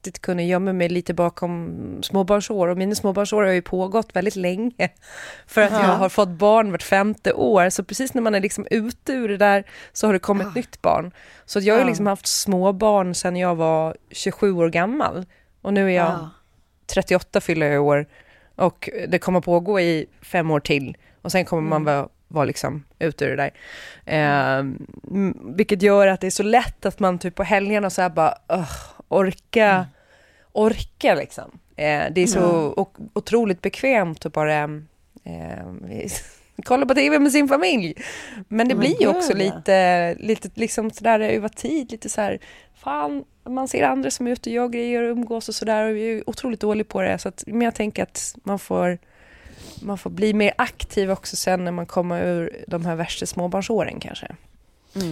[0.05, 4.73] alltid kunnat gömma mig lite bakom småbarnsår och mina småbarnsår har ju pågått väldigt länge.
[5.47, 7.71] För att jag har fått barn vart femte år.
[7.71, 10.55] Så precis när man är liksom ute ur det där så har det kommit ett
[10.55, 11.13] nytt barn.
[11.47, 15.27] Så jag har liksom haft småbarn sedan jag var 27 år gammal.
[15.63, 16.31] Och nu är jag Ja.
[16.87, 18.07] 38 fyller jag i år
[18.57, 22.85] och det kommer pågå i fem år till och sen kommer man vara, vara liksom
[22.99, 23.53] ute ur det där.
[24.07, 24.65] Eh,
[25.57, 28.35] vilket gör att det är så lätt att man typ på helgerna så här bara
[28.53, 29.87] "Ugh, orka,
[30.53, 31.51] orka liksom.
[31.77, 34.63] Eh, det är så o- otroligt bekvämt att bara
[35.25, 35.67] eh,
[36.65, 37.95] kolla på tv med sin familj.
[38.49, 42.39] Men det Men blir ju också lite, lite liksom sådär över tid, lite så här,
[42.75, 45.97] fan, man ser andra som är ute och gör grejer och umgås och sådär och
[45.97, 47.19] vi är otroligt dålig på det.
[47.19, 48.99] Så att, men jag tänker att man får,
[49.83, 54.01] man får bli mer aktiv också sen när man kommer ur de här värsta småbarnsåren
[54.01, 54.27] kanske.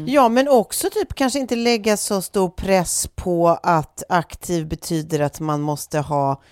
[0.07, 5.40] Ja, men också typ kanske inte lägga så stor press på att aktiv betyder att
[5.40, 6.42] man måste ha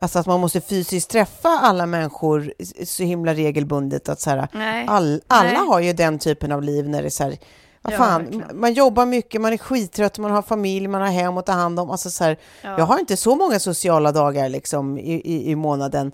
[0.00, 2.52] Alltså att man måste fysiskt träffa alla människor
[2.84, 4.08] så himla regelbundet.
[4.08, 4.48] Att så här,
[4.88, 5.66] all, alla Nej.
[5.68, 7.38] har ju den typen av liv när det är så här,
[7.82, 8.60] vad Ja, fan, verkligen.
[8.60, 11.80] man jobbar mycket, man är skittrött, man har familj, man har hem att ta hand
[11.80, 11.90] om.
[11.90, 16.12] Alltså så här, Jag har inte så många sociala dagar liksom, i, i, i månaden.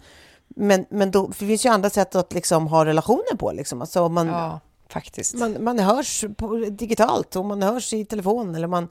[0.57, 3.53] Men, men då, det finns ju andra sätt att liksom, ha relationer på.
[3.53, 3.81] Liksom.
[3.81, 5.35] Alltså, man, Ja, faktiskt.
[5.35, 8.89] man, man hörs på, digitalt och man hörs i telefon eller man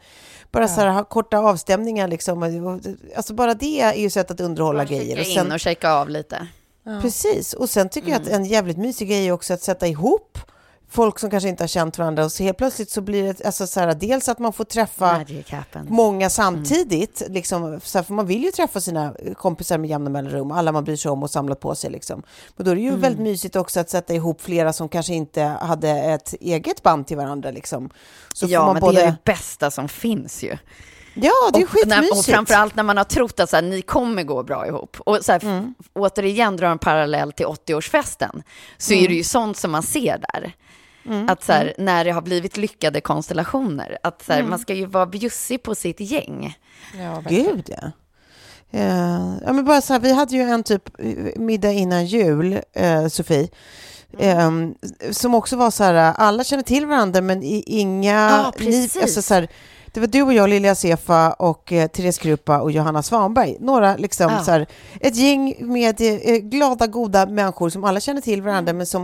[0.52, 2.08] bara så här, har korta avstämningar.
[2.08, 2.80] Liksom.
[3.16, 5.20] Alltså bara det är ju sätt att underhålla grejer.
[5.20, 6.48] Och sen, in och checka av lite.
[7.02, 10.38] Precis, och sen tycker jag att en jävligt mysig grej är också att sätta ihop
[10.94, 13.68] folk som kanske inte har känt varandra och så helt plötsligt så blir det alltså
[13.68, 15.26] så här, dels att man får träffa
[15.88, 20.52] många samtidigt, liksom, så här, för man vill ju träffa sina kompisar med jämna mellanrum,
[20.52, 21.91] alla man bryr sig om och samlat på sig.
[21.91, 22.24] Liksom.
[22.58, 25.41] Men då är det ju väldigt mysigt också att sätta ihop flera som kanske inte
[25.44, 27.52] hade ett eget band till varandra.
[27.52, 27.89] Liksom.
[28.34, 28.96] Så ja, man men både...
[28.96, 30.58] det är det bästa som finns ju.
[31.16, 32.36] Ja, det är och, när, och skitmysigt.
[32.36, 34.98] framförallt när man har trott att så här, ni kommer gå bra ihop.
[35.00, 35.74] Och så här, Mm.
[35.94, 38.44] återigen drar en parallell till 80-årsfesten,
[38.78, 39.04] så Mm.
[39.06, 40.56] är det ju sånt som man ser där.
[41.28, 44.49] Att så här, när det har blivit lyckade konstellationer, att så här, Mm.
[44.49, 46.58] man ska ju vara bjussig på sitt gäng.
[47.30, 47.91] Gud, ja.
[48.80, 52.60] Eh, ja, men bara så här, vi hade ju en typ eh, middag innan jul,
[52.74, 53.49] eh, Sofie,
[54.20, 54.76] Mm.
[54.99, 58.14] eh, som också var så här, alla känner till varandra men i, inga...
[58.30, 58.97] Ja, precis.
[58.97, 59.47] alltså, så här,
[59.94, 63.58] det var du och jag, Lilja Sefa och eh, Therese Krupa och Johanna Svanberg.
[63.60, 64.44] Några, liksom, Ja.
[64.44, 64.68] så här,
[65.02, 68.78] ett gäng med eh, glada, goda människor som alla känner till varandra Mm.
[68.78, 69.02] men som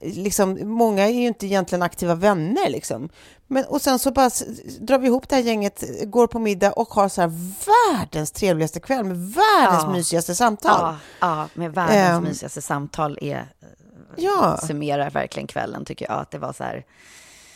[0.00, 2.70] eh, liksom, många är ju inte egentligen aktiva vänner.
[2.70, 3.08] Liksom.
[3.46, 4.30] Men, och sen så bara
[4.80, 7.32] drar vi ihop det här gänget, går på middag och har så här
[7.66, 9.92] världens trevligaste kväll med världens Ja.
[9.92, 10.80] mysigaste samtal.
[10.80, 12.22] Ja, ja, med världens Ehm.
[12.24, 13.52] mysigaste samtal är,
[14.16, 14.56] Ja.
[14.66, 16.20] summerar verkligen kvällen tycker jag.
[16.20, 16.84] Att det var så här,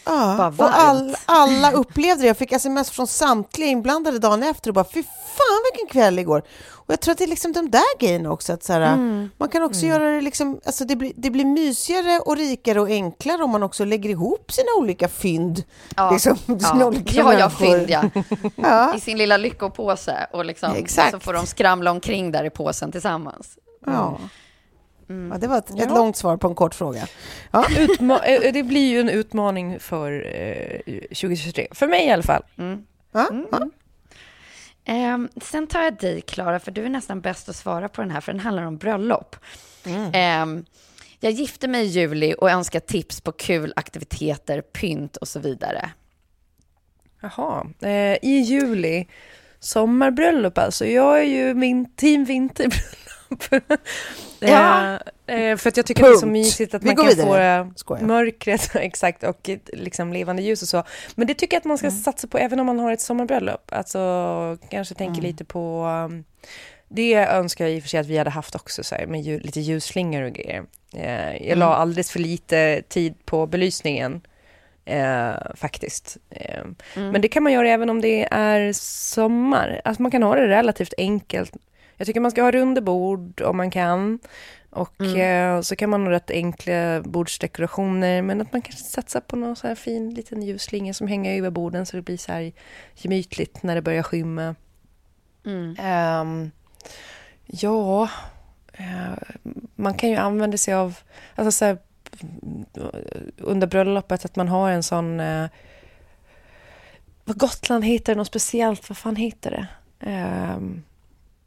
[0.05, 2.27] Ja, Bara och all, alla upplevde det.
[2.27, 6.43] Jag fick sms från samtliga inblandade dagen efter och bara fy fan vilken kväll igår.
[6.87, 8.53] Och jag tror att det är liksom de där grejerna också.
[8.53, 9.31] Att så här, Mm.
[9.39, 12.89] Man kan också göra det liksom, alltså det blir, det blir mysigare och rikare och
[12.89, 15.65] enklare om man också lägger ihop sina olika fynd.
[15.97, 18.03] ja, liksom, ja, olika ja, ja, fynd ja.
[18.57, 18.95] Ja.
[18.97, 21.11] I sin lilla lyckopåse och liksom, Exakt.
[21.11, 23.49] så får de skramla omkring där i påsen tillsammans.
[23.87, 24.19] Ja.
[25.09, 25.33] Mm.
[25.33, 27.07] Ja, det var ett, ett långt svar på en kort fråga.
[27.51, 27.65] Ja.
[27.71, 30.13] Utma- eh, det blir ju en utmaning för
[30.87, 31.69] eh, 2023.
[31.71, 32.43] För mig i alla fall.
[33.13, 33.29] Ja.
[33.53, 33.69] Ja.
[34.85, 38.11] Ehm, sen tar jag dig, Klara, för du är nästan bäst att svara på den
[38.11, 39.37] här, för den handlar om bröllop.
[40.13, 40.65] Ehm,
[41.21, 45.91] jag gifte mig i juli och önskar tips på kul aktiviteter, pynt och så vidare.
[47.21, 47.67] Jaha.
[47.81, 49.07] Eh, I juli,
[49.61, 50.87] sommarbröllop alltså.
[50.87, 52.85] Jag är ju min team vinterbröllop.
[54.41, 54.99] Ja.
[55.27, 56.33] Eh, eh, för att jag tycker att det är så Punkt.
[56.33, 57.71] mysigt att Vi man kan vidare.
[57.87, 60.83] få eh, mörkret, exakt, och liksom levande ljus och så.
[61.15, 63.73] Men det tycker jag att man ska satsa på även om man har ett sommarbröllop.
[63.73, 66.25] Alltså kanske tänker lite på um,
[66.89, 69.21] det önskar jag i och för sig att vi hade haft också, så här, med
[69.23, 70.65] ju, lite ljusslingor och grejer.
[70.97, 74.21] Eh, jag la alldeles för lite tid på belysningen,
[74.85, 76.17] eh, faktiskt.
[76.31, 76.65] Eh,
[76.95, 78.73] Men det kan man göra även om det är
[79.15, 79.81] sommar.
[79.85, 81.53] Alltså man kan ha det relativt enkelt.
[81.97, 84.19] Jag tycker man ska ha runda bord om man kan.
[84.71, 89.37] Och eh, så kan man ha rätt enkla bordsdekorationer, men att man kanske satsar på
[89.37, 92.53] någon så här fin liten ljusslinga som hänger över borden så det blir så här
[92.95, 94.55] gemytligt när det börjar skymma.
[95.79, 96.51] Ehm,
[97.47, 98.09] ja,
[98.73, 99.13] eh,
[99.75, 100.99] man kan ju använda sig av,
[101.35, 101.79] alltså så här,
[103.37, 105.47] under bröllopet att man har en sån, eh,
[107.25, 109.67] vad Gotland heter det något speciellt, vad fan heter det?
[110.11, 110.83] Ehm,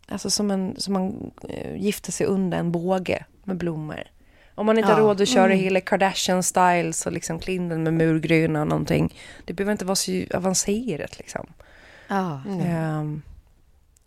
[0.07, 4.03] alltså som, en, som man eh, gifter sig under en båge med blommor.
[4.55, 5.05] Om man inte har Ja.
[5.05, 9.15] råd att köra hela Kardashian-style så liksom klinden med murgröna och någonting.
[9.45, 11.47] Det behöver inte vara så avancerat liksom.
[12.07, 12.41] Ja.
[12.61, 13.21] Ehm,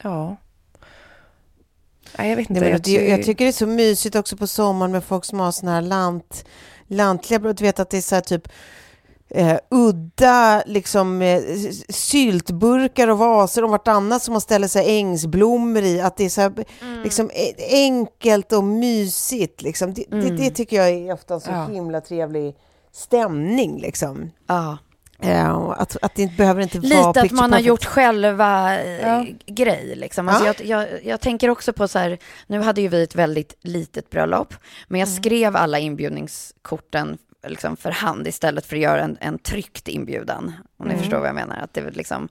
[0.03, 0.37] ja.
[2.19, 2.61] Nej, jag vet inte.
[2.63, 5.25] Nej, jag, det, jag ty- tycker det är så mysigt också på sommaren med folk
[5.25, 6.45] som har såna här lant,
[6.87, 7.57] lantliga bröd.
[7.57, 8.49] Du vet att det är så här typ
[9.31, 11.41] eh, udda liksom, eh,
[11.89, 16.01] syltburkar och vaser om vartannat som man ställer sig ängsblommor i.
[16.01, 16.53] Att det är så här,
[17.05, 19.63] liksom, eh, enkelt och mysigt.
[19.63, 19.95] Liksom.
[19.95, 21.67] Det, det, det tycker jag är ofta en så Ja.
[21.67, 22.55] himla trevlig
[22.93, 23.81] stämning.
[23.81, 24.31] Liksom.
[24.47, 24.79] ja.
[25.23, 27.85] Eh, och att, att det inte behöver inte vara Lite att picture man har gjort
[27.85, 29.27] själva eh, Ja.
[29.47, 29.95] grej.
[29.97, 30.29] Liksom.
[30.29, 30.55] Alltså Ja.
[30.65, 34.11] jag, jag, jag tänker också på så här, nu hade ju vi ett väldigt litet
[34.11, 34.55] bröllop,
[34.89, 39.89] men jag skrev alla inbjudningskorten liksom för hand istället för att göra en, en tryckt
[39.89, 40.53] inbjudan.
[40.77, 41.57] Om ni förstår vad jag menar.
[41.57, 42.29] Att, det är liksom,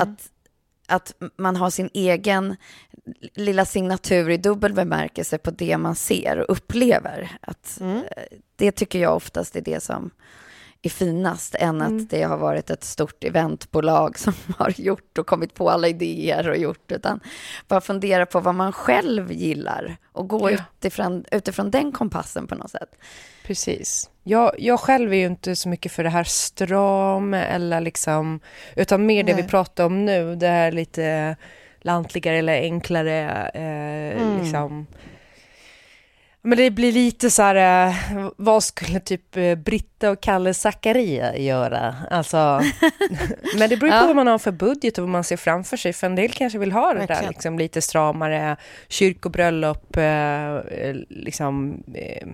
[0.00, 0.30] att,
[0.86, 2.56] att man har sin egen
[3.34, 7.36] lilla signatur i dubbel bemärkelse på det man ser och upplever.
[7.40, 8.00] Att, eh,
[8.56, 10.10] Det tycker jag oftast är det som
[10.84, 15.54] är finast än att det har varit ett stort eventbolag som har gjort och kommit
[15.54, 17.20] på alla idéer och gjort, utan
[17.68, 20.58] bara fundera på vad man själv gillar och gå Ja.
[20.78, 22.96] utifrån, utifrån den kompassen på något sätt.
[23.46, 24.10] Precis.
[24.24, 28.40] Jag, jag själv är ju inte så mycket för det här stram eller liksom,
[28.76, 29.50] utan mer det vi Nej.
[29.50, 31.36] pratar om nu, det här lite
[31.80, 34.86] lantligare eller enklare, eh, liksom.
[36.44, 37.94] Men det blir lite så här, eh,
[38.36, 41.94] vad skulle typ eh, Britta och Kalle Zakaria göra?
[42.10, 42.36] Alltså,
[43.58, 44.06] men det beror på Ja.
[44.06, 45.92] vad man har för budget och vad man ser framför sig.
[45.92, 48.56] För en del kanske vill ha det där liksom, lite stramare
[48.88, 52.28] kyrkobröllop, eh, eh, liksom, eh,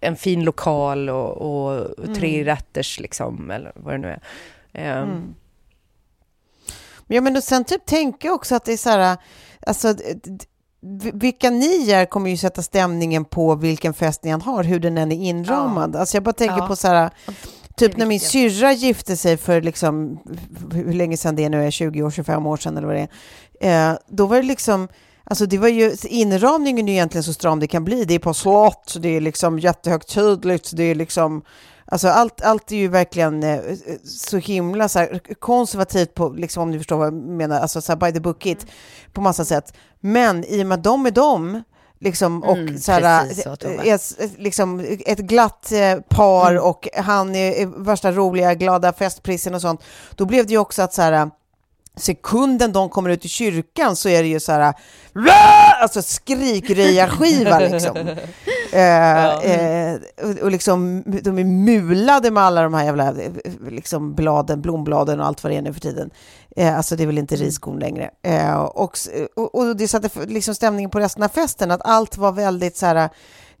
[0.00, 4.20] en fin lokal och, och tre rätters liksom, eller vad det nu är.
[4.72, 5.34] Ehm, Mm.
[7.08, 9.16] Ja, men och sen typ tänker jag också att det är så här,
[9.66, 9.94] alltså
[11.12, 14.98] vilka ni är kommer ju sätta stämningen på vilken fest ni än har, hur den
[14.98, 15.96] än är inramad.
[15.96, 16.66] Alltså jag bara tänker Ja.
[16.66, 17.10] på så här,
[17.76, 20.18] typ när min syrra gifte sig för liksom,
[20.72, 23.08] hur länge sedan det nu är, 20 år, 25 år sedan eller vad det
[23.60, 24.88] är, eh, då var det liksom
[25.30, 28.04] Alltså det var ju, inramningen är ju egentligen så stram det kan bli.
[28.04, 31.42] Det är på slott, det är liksom jättehögtidligt, det är liksom
[31.88, 33.58] Alltså allt, allt är ju verkligen eh,
[34.04, 37.92] så himla så här, konservativt, på, liksom, om ni förstår vad jag menar, alltså så
[37.92, 38.66] här, by the book it,
[39.12, 39.72] på massa sätt.
[40.00, 41.62] Men i och med att de är de,
[42.00, 43.44] liksom, och Mm, så här, precis
[43.86, 46.62] är, s- liksom, ett glatt eh, par Mm.
[46.64, 49.80] och han är, är värsta roliga, glada festprissen och sånt,
[50.14, 51.30] då blev det ju också att så här,
[51.96, 54.74] sekunden de kommer ut i kyrkan så är det ju så här,
[55.82, 57.96] alltså skrikröjarskiva liksom.
[58.72, 63.30] Eh, eh, och, och liksom, de är mulade med alla de här jävla eh,
[63.70, 66.10] liksom bladen, blombladen och allt vad det är nu för tiden.
[66.56, 68.10] Eh, alltså det är väl inte riskorn längre.
[68.22, 68.96] Eh, och,
[69.36, 72.86] och, och det satte liksom stämningen på resten av festen, att allt var väldigt så
[72.86, 73.08] här,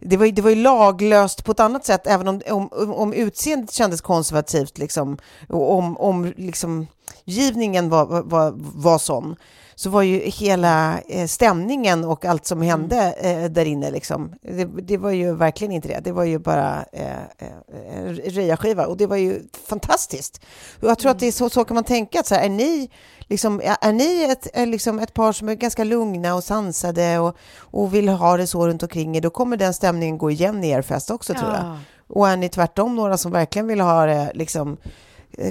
[0.00, 2.94] det var, ju, det var ju laglöst på ett annat sätt, även om, om, om-
[2.94, 5.18] om utseendet kändes konservativt, liksom,
[5.48, 6.86] och om, om liksom,
[7.24, 9.36] givningen var, var, var sån,
[9.74, 14.64] så var ju hela eh, stämningen och allt som hände eh, där inne, liksom, det,
[14.64, 16.00] det var ju verkligen inte det.
[16.04, 20.40] Det var ju bara eh, eh, en röjarskiva och det var ju fantastiskt.
[20.80, 22.48] Och jag tror att det är så, så kan man tänka, att så här, är
[22.48, 22.90] ni
[23.28, 27.36] Liksom, är ni ett, är liksom ett par som är ganska lugna och sansade och,
[27.58, 30.70] och vill ha det så runt omkring er, då kommer den stämningen gå igen i
[30.70, 31.78] er fest också tror jag.
[32.08, 34.90] Och är ni tvärtom några som verkligen vill ha det liksom eh,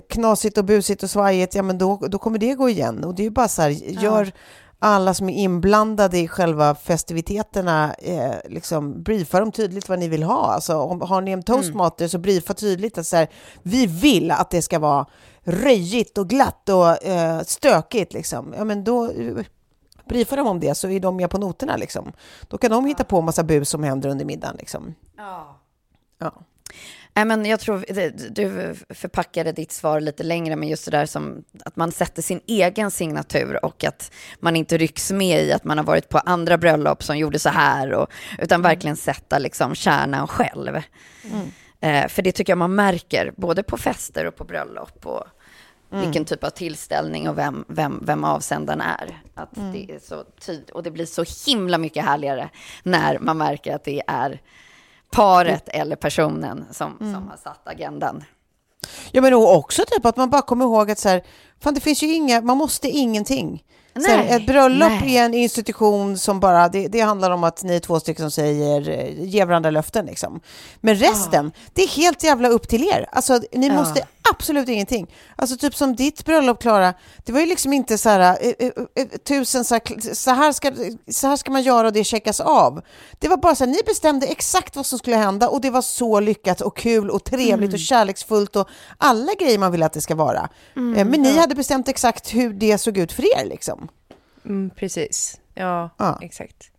[0.09, 3.03] knasigt och busigt och svajigt, ja men då, då kommer det gå igen.
[3.03, 4.31] Och det är ju bara så här, gör
[4.79, 10.23] alla som är inblandade i själva festiviteterna, eh, liksom briefa dem tydligt vad ni vill
[10.23, 10.53] ha.
[10.53, 13.27] Alltså om, har ni en toastmaster så briefa tydligt att så här,
[13.63, 15.05] vi vill att det ska vara
[15.43, 18.53] röjigt och glatt och eh, stökigt liksom.
[18.57, 19.45] Ja men då eh,
[20.09, 22.11] briefa dem om det så är de med på noterna liksom.
[22.47, 24.95] Då kan de hitta på massa bus som händer under middagen liksom.
[26.19, 26.33] Ja.
[27.15, 27.85] Nej, men jag tror
[28.29, 32.41] du förpackade ditt svar lite längre med just det där som att man sätter sin
[32.47, 36.57] egen signatur och att man inte rycks med i att man har varit på andra
[36.57, 38.07] bröllop som gjorde så här, och,
[38.39, 40.75] utan verkligen sätta liksom kärnan själv.
[41.81, 45.23] Eh, för det tycker jag man märker både på fester och på bröllop och
[46.03, 49.21] vilken typ av tillställning och vem, vem, vem avsändaren är.
[49.33, 52.49] Att det är så tyd- och det blir så himla mycket härligare
[52.83, 54.41] när man märker att det är
[55.15, 58.23] paret eller personen som, som har satt agendan.
[59.11, 61.23] Ja, men också typ att man bara kommer ihåg att så här,
[61.59, 63.63] fan det finns ju inga, man måste ingenting.
[63.95, 65.17] Nej, ett bröllop nej.
[65.17, 68.31] är en institution som bara, det, det handlar om att ni är två stycken som
[68.31, 70.39] säger, eh, ger varandra löften liksom.
[70.81, 73.09] Men resten, det är helt jävla upp till er.
[73.11, 73.73] Alltså ni Ja.
[73.73, 75.15] måste absolut ingenting.
[75.35, 76.93] Alltså typ som ditt bröllop Klara,
[77.25, 80.71] det var ju liksom inte så här, eh, eh, tusen så här, så här, ska,
[81.11, 82.81] så här ska man göra och det checkas av.
[83.19, 85.81] Det var bara så här, ni bestämde exakt vad som skulle hända och det var
[85.81, 90.01] så lyckat och kul och trevligt och kärleksfullt och alla grejer man vill att det
[90.01, 90.49] ska vara.
[90.75, 93.84] Eh, Men ni hade bestämt exakt hur det såg ut för er liksom.
[94.45, 95.39] Mm, precis.
[95.53, 96.19] Ja, Ja.
[96.21, 96.71] exakt.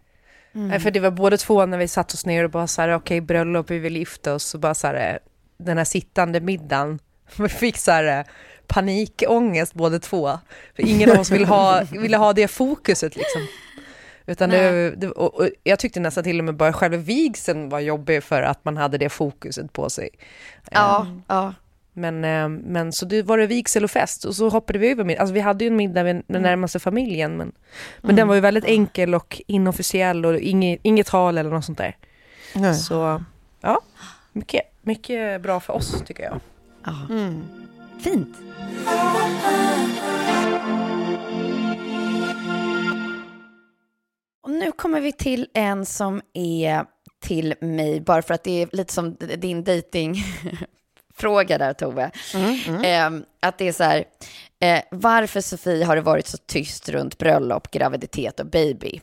[0.52, 2.94] Nej, För det var båda två när vi satt oss ner och bara så här,
[2.94, 5.18] okej bröllop, vi vill gifta oss och bara så här,
[5.58, 6.98] den här sittande middagen,
[7.38, 8.24] vi fick så här
[8.66, 10.38] panikångest båda två.
[10.76, 13.46] För ingen av oss ville ha, ville ha det fokuset liksom.
[14.26, 17.80] Utan det, det, och, och jag tyckte nästan till och med bara själva vigseln var
[17.80, 20.08] jobbig för att man hade det fokuset på sig.
[20.70, 21.54] Ja, ja.
[21.96, 25.04] Men, eh, men så det var det vigsel och fest och så hoppade vi över
[25.04, 25.20] middag.
[25.20, 27.52] Alltså vi hade ju en middag med den närmaste familjen men,
[28.00, 31.78] men den var ju väldigt enkel och inofficiell och inget, inget tal eller något sånt
[31.78, 31.96] där.
[32.54, 32.74] Nej.
[32.74, 33.22] Så
[33.60, 33.80] ja,
[34.32, 36.40] mycket, mycket bra för oss tycker jag.
[36.84, 37.06] ja.
[38.00, 38.36] Fint.
[44.42, 46.84] Och nu kommer vi till en som är
[47.20, 49.64] till mig, bara för att det är lite som din
[51.16, 52.10] datingfråga där Tove.
[52.84, 53.10] Eh,
[53.40, 54.04] att det är så här,
[54.60, 59.00] eh, varför Sofie har det varit så tyst runt bröllop, graviditet och baby?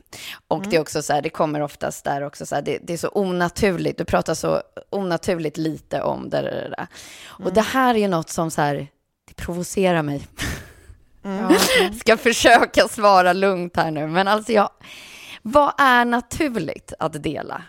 [0.47, 2.93] Och det är också så här, det kommer oftast där också så här, det, det
[2.93, 6.41] är så onaturligt, du pratar så onaturligt lite om det.
[6.41, 6.87] det.
[7.23, 8.87] Och det här är ju något som så här,
[9.27, 10.27] det provocerar mig.
[11.99, 14.69] Ska försöka svara lugnt här nu, men alltså jag,
[15.41, 17.61] vad är naturligt att dela?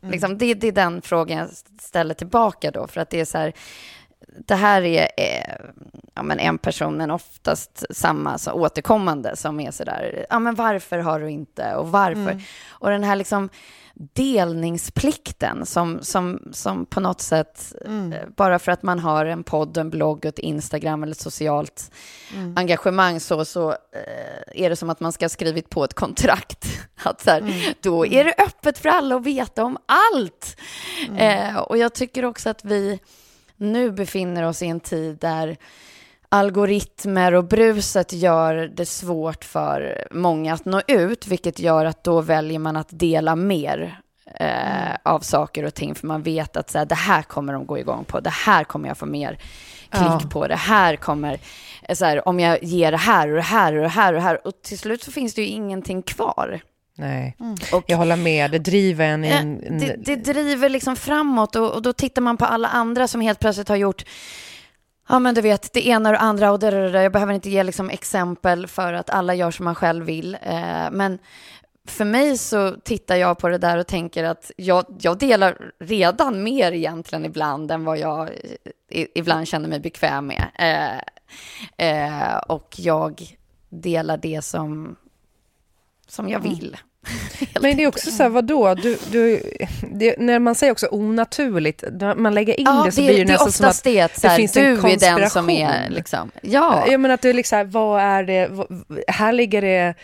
[0.00, 1.48] Liksom, det, det är den frågan jag
[1.80, 3.52] ställer tillbaka då, för att det är så här,
[4.46, 5.54] det här är eh,
[6.14, 10.98] ja, men en person, men oftast samma, så återkommande, som är sådär, ja men varför
[10.98, 12.20] har du inte och varför?
[12.20, 12.40] Mm.
[12.70, 13.48] Och den här liksom
[14.12, 18.12] delningsplikten som, som, som på något sätt, Mm.
[18.12, 21.90] eh, bara för att man har en podd, en blogg, ett Instagram eller ett socialt
[22.34, 22.54] Mm.
[22.58, 26.66] engagemang så, så eh, är det som att man ska ha skrivit på ett kontrakt.
[27.02, 27.54] Att så här, Mm.
[27.80, 29.78] Då är det öppet för alla att veta om
[30.14, 30.56] allt.
[31.18, 33.00] Eh, och jag tycker också att vi
[33.58, 35.56] nu befinner oss i en tid där
[36.28, 42.20] algoritmer och bruset gör det svårt för många att nå ut, vilket gör att då
[42.20, 44.00] väljer man att dela mer
[44.34, 47.66] eh, av saker och ting, för man vet att så här, det här kommer de
[47.66, 49.38] gå igång på, det här kommer jag få mer
[49.90, 50.28] klick Ja.
[50.30, 51.38] på, det här kommer,
[51.82, 54.20] eh, så här, om jag ger det här och det här och det här och
[54.20, 56.60] det här, och till slut så finns det ju ingenting kvar.
[56.98, 57.36] Nej,
[57.72, 58.50] Och, jag håller med.
[58.50, 59.64] Det driver en Eh, en...
[59.64, 63.20] en det, det driver liksom framåt och, och då tittar man på alla andra som
[63.20, 64.04] helt plötsligt har gjort
[65.08, 67.02] Ja men du vet, det ena och det andra och det, det.
[67.02, 70.34] Jag behöver inte ge liksom exempel för att alla gör som man själv vill.
[70.42, 71.18] Eh, men
[71.84, 76.42] för mig så tittar jag på det där och tänker att jag, jag delar redan
[76.42, 78.30] mer egentligen ibland än vad jag
[78.90, 80.44] i, ibland känner mig bekväm med.
[80.54, 80.98] Eh,
[81.88, 83.38] eh, och jag
[83.68, 84.96] delar det som,
[86.06, 86.76] som jag vill.
[87.60, 88.74] Men det är också så här, vadå?
[88.74, 89.42] Du, du,
[89.92, 91.84] det, när man säger också onaturligt,
[92.16, 94.22] man lägger in Ja, det så det, blir det det nästan som att det, att
[94.22, 95.50] här, finns en du är den som konspiration.
[95.50, 96.84] är liksom, ja.
[96.88, 98.50] Jag menar att du liksom, vad är det,
[99.08, 99.94] här ligger det,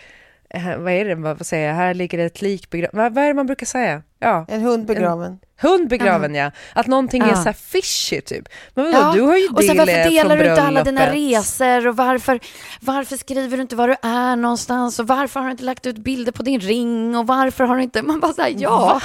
[0.77, 3.23] vad är det, vad vad säger jag, här ligger det ett lik begravet, vad, vad
[3.23, 4.01] är det man brukar säga?
[4.19, 5.39] Ja, En hund begraven.
[5.61, 6.51] hund begraven ja.
[6.73, 7.35] Att någonting är Ja.
[7.35, 8.47] så här fishy typ.
[8.73, 11.11] Men vadå, Ja, du har ju och del varför eh, delar du inte alla dina
[11.13, 12.39] resor och varför,
[12.81, 15.97] varför skriver du inte var du är någonstans och varför har du inte lagt ut
[15.97, 19.01] bilder på din ring och varför har du inte, man bara säger ja.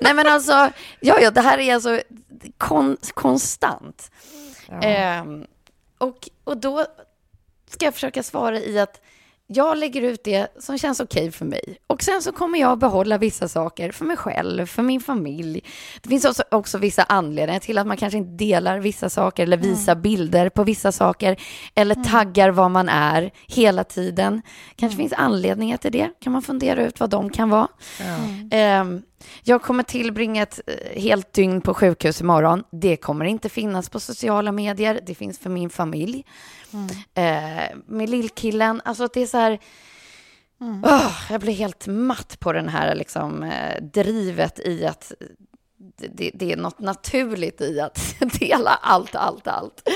[0.00, 0.70] Nej men alltså,
[1.00, 2.00] ja ja, det här är alltså
[2.58, 4.10] kon, konstant.
[4.82, 5.44] Ehm,
[5.98, 6.86] och, och då
[7.70, 9.00] ska jag försöka svara i att
[9.46, 11.76] jag lägger ut det som känns okej för mig.
[11.86, 15.64] Och sen så kommer jag behålla vissa saker för mig själv, för min familj.
[16.02, 19.56] Det finns också, också vissa anledningar till att man kanske inte delar vissa saker eller
[19.56, 21.36] visar bilder på vissa saker
[21.74, 24.42] eller taggar vad man är hela tiden.
[24.76, 26.10] Kanske finns anledningar till det.
[26.20, 27.68] Kan man fundera ut vad de kan vara.
[28.50, 29.02] Ehm,
[29.42, 32.64] jag kommer tillbringa ett eh, helt dygn på sjukhus imorgon.
[32.70, 35.00] Det kommer inte finnas på sociala medier.
[35.06, 36.24] Det finns för min familj.
[37.14, 38.82] Eh, med lillkillen.
[38.84, 39.58] Alltså det är så här...
[40.84, 45.12] Åh, jag blir helt matt på den här liksom, eh, drivet i att
[45.96, 49.88] det, det, är något naturligt i att dela allt, allt, allt.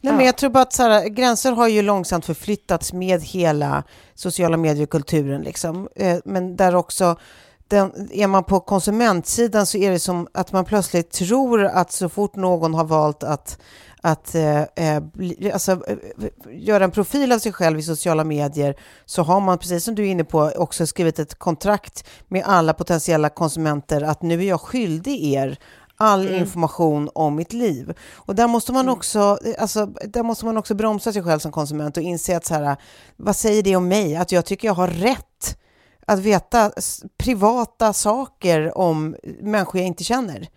[0.00, 3.82] Nej, men jag tror bara att så här, gränser har ju långsamt förflyttats med hela
[4.14, 5.42] sociala mediekulturen.
[5.42, 5.88] Liksom.
[5.96, 7.16] Eh, men där också,
[7.68, 12.08] den, är man på konsumentsidan så är det som att man plötsligt tror att så
[12.08, 13.58] fort någon har valt att
[14.02, 15.96] att eh, eh, bli, alltså, eh,
[16.50, 20.02] göra en profil av sig själv i sociala medier så har man, precis som du
[20.02, 24.60] är inne på, också skrivit ett kontrakt med alla potentiella konsumenter att nu är jag
[24.60, 25.58] skyldig er
[26.00, 27.94] all information om mitt liv.
[28.14, 31.96] Och där måste man också, alltså, där måste man också bromsa sig själv som konsument
[31.96, 32.76] och inse att så här,
[33.16, 34.16] vad säger det om mig?
[34.16, 35.56] Att jag tycker jag har rätt
[36.06, 36.72] att veta
[37.18, 40.48] privata saker om människor jag inte känner.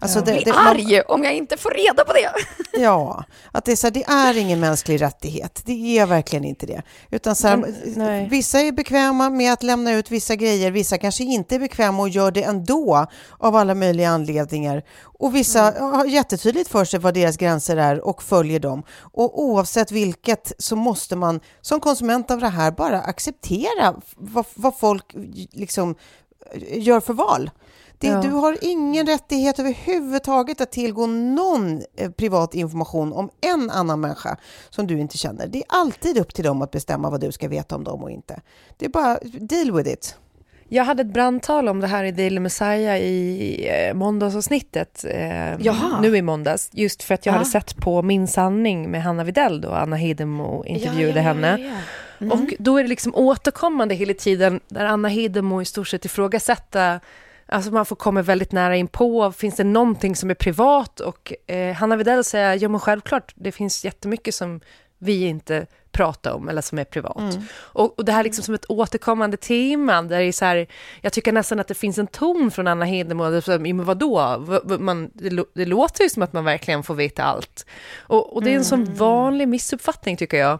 [0.00, 2.30] Alltså Jag blir det- det- man- arg om jag inte får reda på det.
[2.80, 5.62] Ja, att det är, så här, det är ingen mänsklig rättighet.
[5.64, 6.82] Det är verkligen inte det.
[7.10, 8.28] Utan så här, Men, nej.
[8.30, 12.08] vissa är bekväma med att lämna ut vissa grejer, vissa kanske inte är bekväma och
[12.08, 13.06] gör det ändå
[13.38, 14.82] av alla möjliga anledningar.
[15.02, 15.92] Och vissa Mm.
[15.92, 18.82] har jättetydligt för sig vad deras gränser är och följer dem.
[19.00, 24.78] Och oavsett vilket så måste man som konsument av det här bara acceptera vad, vad
[24.78, 25.04] folk
[25.52, 25.94] liksom
[26.72, 27.50] gör för val.
[28.00, 28.20] Det, Ja.
[28.22, 34.36] Du har ingen rättighet överhuvudtaget att tillgå någon eh, privat information om en annan människa
[34.70, 35.46] som du inte känner.
[35.46, 38.10] Det är alltid upp till dem att bestämma vad du ska veta om dem och
[38.10, 38.40] inte.
[38.76, 40.16] Det är bara deal with it.
[40.70, 46.00] Jag hade ett brandtal om det här i Daily Messiah i eh, måndagsavsnittet, eh, Jaha.
[46.02, 47.38] nu i måndags, just för att jag Ja.
[47.38, 51.72] hade sett på Min sanning med Hanna Videll då, Anna Hidemo intervjuade henne.
[52.18, 57.00] Och då är det liksom återkommande hela tiden där Anna Hidemo i stort sett ifrågasätta
[57.48, 59.32] Alltså man får komma väldigt nära in på.
[59.32, 61.00] Finns det någonting som är privat?
[61.00, 64.60] Och eh, Hanna Widell säger, ja men självklart, det finns jättemycket som
[64.98, 65.66] vi inte
[65.98, 67.16] pratar om eller som är privat.
[67.58, 70.66] Och, och det här är liksom som ett återkommande tema där det är så här,
[71.00, 73.58] jag tycker nästan att det finns en ton från Anna Hedemo, det är så här,
[73.58, 74.44] men vadå,
[74.78, 77.66] man, det, det låter ju som att man verkligen får veta allt.
[77.98, 80.58] Och, och det är en sån vanlig missuppfattning tycker jag,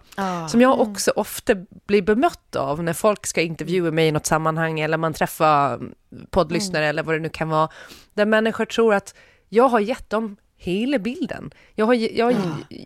[0.51, 1.55] som jag också ofta
[1.87, 5.81] blir bemött av när folk ska intervjua mig i något sammanhang eller man träffar
[6.31, 7.69] poddlyssnare eller vad det nu kan vara,
[8.15, 9.15] där människor tror att
[9.49, 11.51] jag har gett dem hela bilden.
[11.75, 12.35] Jag, har, jag,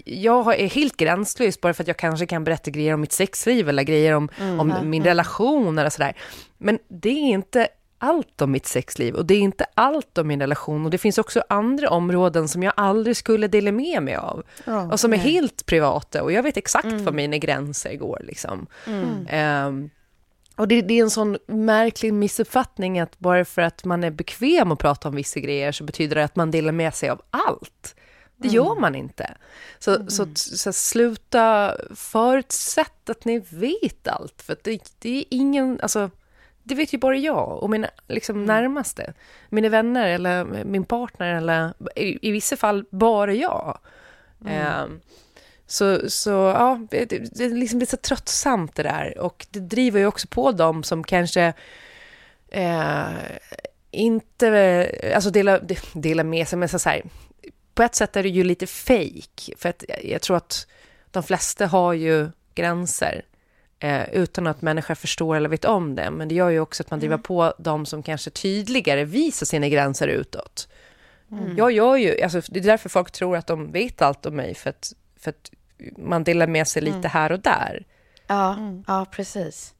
[0.05, 3.69] jag är helt gränslös bara för att jag kanske kan berätta grejer om mitt sexliv
[3.69, 6.17] eller grejer om, om min relation eller sådär.
[6.59, 7.69] Men det är inte
[7.99, 10.85] allt om mitt sexliv och det är inte allt om min relation.
[10.85, 14.43] Och det finns också andra områden som jag aldrig skulle dela med mig av.
[14.93, 16.23] Och som är helt privata.
[16.23, 18.67] Och jag vet exakt var mina gränser går liksom.
[19.29, 19.91] Ehm,
[20.57, 24.73] och det, det är en sån märklig missuppfattning att bara för att man är bekväm
[24.73, 27.95] att prata om vissa grejer så betyder det att man delar med sig av allt.
[28.37, 29.35] Det gör man inte.
[29.79, 36.11] Så, så, så sluta förutsätta att ni vet allt, för det, det är ingen, alltså,
[36.63, 39.15] det vet ju bara jag och mina liksom, närmaste.
[39.49, 43.79] Mina vänner eller min partner eller i, i vissa fall bara jag.
[44.47, 45.01] Ehm,
[45.73, 49.19] så, så ja, det, det, liksom, är så tröttsamt det där.
[49.19, 51.53] Och det driver ju också på dem som kanske
[52.49, 53.13] eh,
[53.91, 55.61] inte, alltså dela,
[55.93, 57.03] dela med sig, men så här,
[57.75, 59.53] på ett sätt är det ju lite fake.
[59.57, 60.67] För att jag, tror att
[61.11, 63.25] de flesta har ju gränser
[63.79, 66.91] eh, utan att människor förstår eller vet om det, men det gör ju också att
[66.91, 70.69] man driver på de som kanske tydligare visar sina gränser utåt.
[71.57, 74.55] Jag gör ju, alltså, det är därför folk tror att de vet allt om mig,
[74.55, 75.51] för att, för att
[75.99, 77.87] man delar med sig lite här och där.
[78.27, 79.75] Ja, ja precis.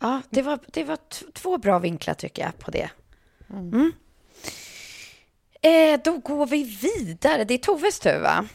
[0.00, 0.98] Ja, det var, det var
[1.32, 2.90] två bra vinklar tycker jag på det.
[3.50, 3.92] Mm.
[5.62, 7.44] Eh, då går vi vidare.
[7.44, 8.46] Det är Toves tur, va?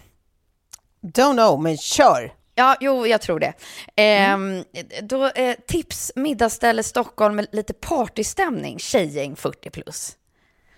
[1.02, 2.34] Don't know, men kör!
[2.56, 3.54] Ja, jo, jag tror det.
[3.96, 4.64] Ehm,
[5.02, 10.18] då, eh, tips, middagsställe Stockholm med lite partystämning, tjejgäng 40 plus.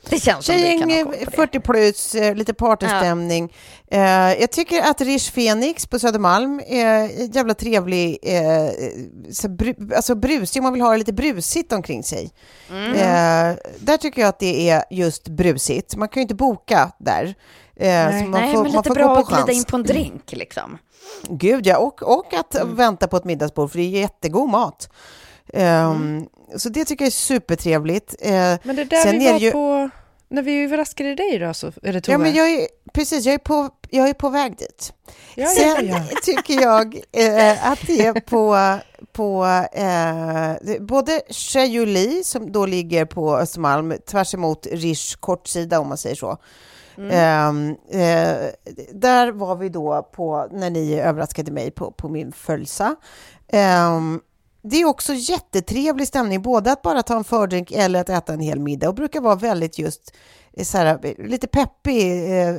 [0.10, 1.36] Det känns Tjejgäng, koll på det.
[1.36, 3.54] 40 plus, eh, lite partystämning.
[3.92, 4.02] Eh,
[4.40, 8.70] jag tycker att Rish Phoenix på Södermalm är jävla trevlig, eh,
[9.32, 12.32] så bru, alltså brusig, man vill ha det lite brusigt omkring sig.
[12.70, 12.92] Mm.
[12.92, 15.96] Eh, där tycker jag att det är just brusigt.
[15.96, 17.36] Man kan ju inte boka där.
[17.76, 20.78] Eh, så man Nej, får, men lite bra att glida in på en drink liksom.
[21.30, 24.90] Gud ja, och, och att vänta på ett middagsbord, för det är jättegod mat.
[25.54, 26.28] Ehm,
[26.58, 28.16] Så det tycker jag är supertrevligt.
[28.22, 28.32] Eh,
[28.64, 29.90] Men det där sen vi var ju- på,
[30.30, 32.14] när vi överraskade dig då, så det Tove?
[32.14, 34.94] Ja, men jag är, precis, jag är, på, jag är på väg dit.
[35.36, 36.02] Ja, ja, Sen ja.
[36.24, 38.58] tycker jag eh, att det är på,
[39.14, 45.98] på eh, både Cheyoli, som då ligger på Östermalm, tvärs emot Rish kortsida om man
[45.98, 46.38] säger så.
[47.12, 48.36] Ehm, eh,
[48.94, 52.96] där var vi då på, när ni överraskade mig på, på min fölsa.
[53.48, 54.22] Ehm,
[54.70, 58.40] det är också jättetrevlig stämning, både att bara ta en fördrink eller att äta en
[58.40, 60.16] hel middag och brukar vara väldigt just
[60.54, 62.56] eh, så här, eh, lite peppig, eh,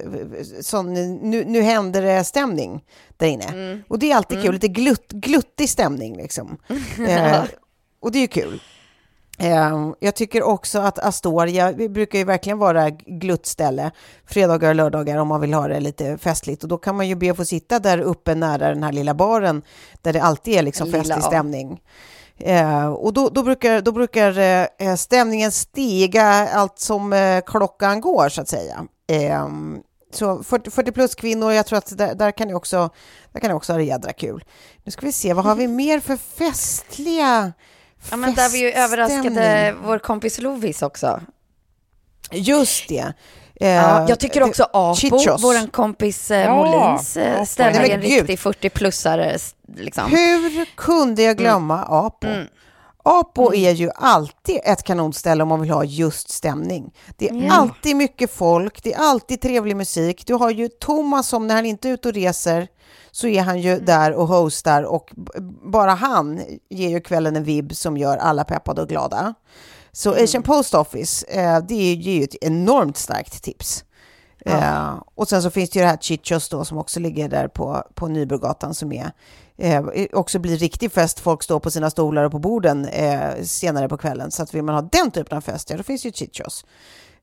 [0.60, 2.84] sån nu, nu händer det stämning
[3.16, 3.82] där inne.
[3.88, 6.56] Och det är alltid kul, lite glutt, gluttig stämning liksom.
[7.08, 7.42] eh,
[8.00, 8.60] och det är ju kul.
[9.38, 13.90] Eh, jag tycker också att Astoria vi brukar ju verkligen vara gluttställe
[14.26, 17.14] fredagar och lördagar om man vill ha det lite festligt och då kan man ju
[17.14, 19.62] be att få sitta där uppe nära den här lilla baren
[20.02, 21.80] där det alltid är liksom Lilla festlig stämning.
[22.38, 24.38] Eh, och då, då brukar, då brukar
[24.78, 28.86] eh, stämningen stiga allt som eh, klockan går så att säga.
[29.06, 29.48] Eh,
[30.12, 32.90] så 40, 40 plus kvinnor, jag tror att där, där kan jag också,
[33.32, 34.44] där kan jag också ha det jädra kul.
[34.84, 37.52] Nu ska vi se, vad har vi mer för festliga
[38.10, 41.20] Ja, men där vi ju överraskade vår kompis Lovis också.
[42.30, 43.12] Just det.
[43.60, 47.46] Eh, Ja, jag tycker också Apo, vår kompis eh, Ja, Molins eh, Apo.
[47.46, 49.38] ställe, Nej, är men en riktig 40-plussare.
[49.76, 50.10] Liksom.
[50.10, 52.26] Hur kunde jag glömma Apo?
[53.02, 56.92] Apo är ju alltid ett kanonställe om man vill ha just stämning.
[57.16, 60.26] Det är alltid mycket folk, det är alltid trevlig musik.
[60.26, 62.68] Du har ju Thomas som när han inte är ute och reser
[63.10, 65.12] så är han ju där och hostar och
[65.72, 69.34] bara han ger ju kvällen en vibb som gör alla peppade och glada.
[69.92, 73.84] Så Asian Post Office, eh, det är ju ett enormt starkt tips.
[74.46, 77.48] Eh, och sen så finns det ju det här Chichos då som också ligger där
[77.48, 79.10] på, på Nybrogatan som är
[79.56, 81.20] eh, också blir riktig fest.
[81.20, 84.30] Folk står på sina stolar och på borden eh, senare på kvällen.
[84.30, 86.64] Så att vill man ha den typen av fest, ja då finns ju Chichos.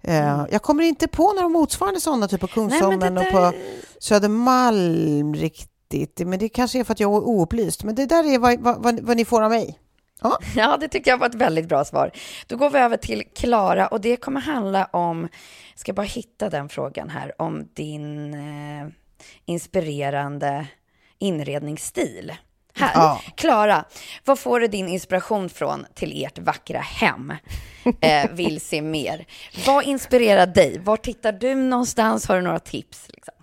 [0.03, 3.53] Eh, Jag kommer inte på några motsvarande sådana typ på Kungsholmen det och på
[3.99, 6.19] Södermalm riktigt.
[6.19, 7.83] Men det kanske är för att jag är oupplyst.
[7.83, 9.79] Men det där är vad, vad, vad, vad ni får av mig.
[10.21, 10.39] Ja.
[10.55, 12.11] Ja, det tycker jag var ett väldigt bra svar.
[12.47, 15.21] Då går vi över till Klara och det kommer handla om,
[15.73, 18.87] jag ska bara hitta den frågan här, om din eh,
[19.45, 20.67] inspirerande
[21.19, 22.33] inredningsstil.
[22.75, 23.21] Här.
[23.35, 23.85] Klara,
[24.25, 27.33] vad får du din inspiration från till ert vackra hem?
[28.01, 29.25] Eh, vill se mer.
[29.67, 30.79] Vad inspirerar dig?
[30.79, 32.27] Var tittar du någonstans?
[32.27, 33.07] Har du några tips?
[33.09, 33.33] Liksom?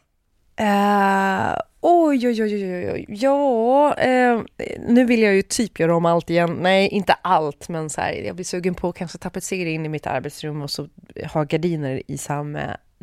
[0.56, 3.04] Eh, oj, oj, oj, oj, oj.
[3.08, 4.40] Ja, eh,
[4.88, 6.58] nu vill jag ju typ göra om allt igen.
[6.60, 9.88] Nej, inte allt, men så här, jag blir sugen på att kanske tapetsera in i
[9.88, 10.88] mitt arbetsrum och så
[11.32, 12.60] ha gardiner i samma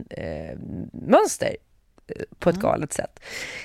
[0.09, 0.57] eh,
[0.91, 1.55] mönster
[2.39, 3.19] på ett galet sätt.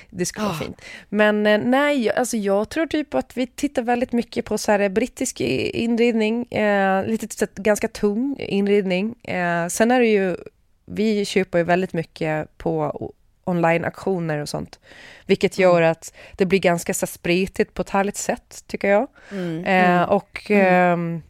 [0.09, 0.81] Det skulle vara fint.
[1.09, 4.89] Men eh, nej, alltså jag tror typ att vi tittar väldigt mycket på så här
[4.89, 9.15] brittisk i- inredning, eh, lite så ganska tung inredning.
[9.23, 10.37] Eh, sen är det ju,
[10.85, 13.11] vi köper ju väldigt mycket på
[13.43, 14.79] online-auktioner och sånt,
[15.25, 19.07] vilket gör att det blir ganska så spretigt på ett härligt sätt, tycker jag.
[19.65, 21.21] Eh, och ehm, eh,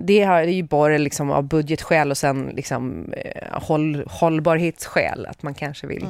[0.00, 5.42] det här är ju bara liksom av budgetskäl och sen liksom eh, håll, hållbarhetsskäl, att
[5.42, 6.06] man kanske vill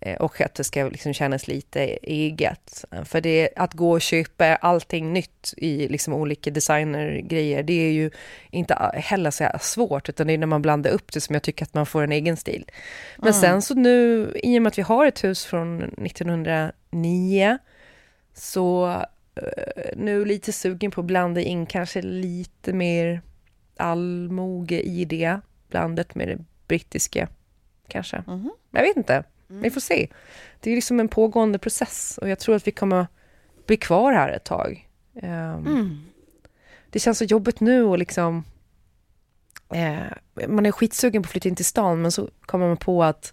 [0.00, 2.84] eh, och att det ska liksom kännas lite eget.
[2.90, 7.92] Eh, För det, att gå och köpa allting nytt i liksom olika designergrejer, det är
[7.92, 8.10] ju
[8.50, 11.64] inte heller så svårt, utan det är när man blandar upp det som jag tycker
[11.64, 12.64] att man får en egen stil.
[13.18, 17.58] Men sen så nu, i och med att vi har ett hus från 1909,
[18.34, 19.02] så eh,
[19.96, 23.22] nu lite sugen på att blanda in kanske lite mer
[23.76, 27.28] allmoge i det, blandat med det brittiska
[27.88, 28.24] kanske.
[28.70, 30.08] Jag vet inte, vi får se.
[30.60, 33.06] Det är liksom en pågående process och jag tror att vi kommer
[33.66, 34.88] bli kvar här ett tag.
[35.22, 35.64] Ehm,
[36.90, 38.44] Det känns så jobbigt nu och liksom
[39.74, 43.04] eh, man är skitsugen på att flytta in till stan men så kommer man på
[43.04, 43.32] att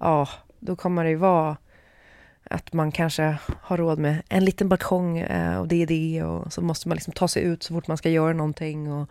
[0.00, 0.28] ja,
[0.58, 1.56] då kommer det ju vara
[2.50, 6.52] att man kanske har råd med en liten balkong eh, och det är det och
[6.52, 9.10] så måste man liksom ta sig ut så fort man ska göra någonting och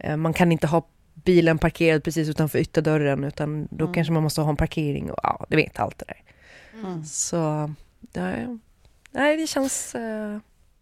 [0.00, 4.40] eh, man kan inte ha bilen parkerad precis utanför ytterdörren utan då kanske man måste
[4.40, 6.22] ha en parkering och ja, du vet allt det där.
[7.04, 7.70] Så,
[8.12, 8.32] ja,
[9.10, 10.38] nej det känns, eh,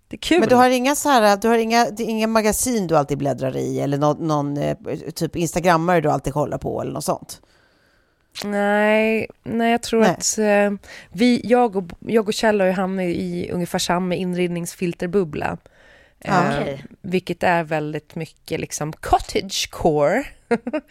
[0.09, 0.41] det är kul.
[0.41, 3.19] Men du har inga så här, du har inga, det är inga magasin du alltid
[3.19, 4.77] bläddrar i eller någon, någon eh,
[5.15, 7.41] typ instagrammare du alltid kollar på eller något sånt?
[8.45, 10.11] Nej, nej jag tror Nej.
[10.11, 15.59] att eh, vi, jag, och, jag och Kjell har ju hamnat i ungefär samma inredningsfilterbubbla.
[16.25, 16.57] Ja.
[16.57, 16.79] Eh.
[17.01, 20.25] Vilket är väldigt mycket liksom cottagecore.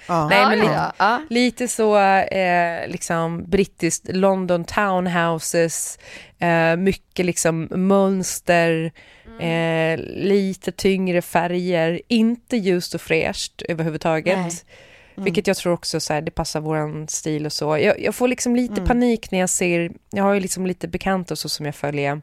[0.07, 0.27] Ja.
[0.29, 1.21] Nej, men lite, ja, ja.
[1.29, 5.99] lite så eh, liksom brittiskt London townhouses,
[6.39, 8.91] eh, mycket liksom mönster,
[9.39, 14.37] eh, lite tyngre färger, inte ljust och fräscht överhuvudtaget.
[14.37, 14.51] Nej.
[15.23, 17.77] Vilket jag tror också så här, det passar våran stil och så.
[17.77, 21.33] Jag, jag får liksom lite panik när jag ser, jag har ju liksom lite bekanta
[21.33, 22.21] och så som jag följer,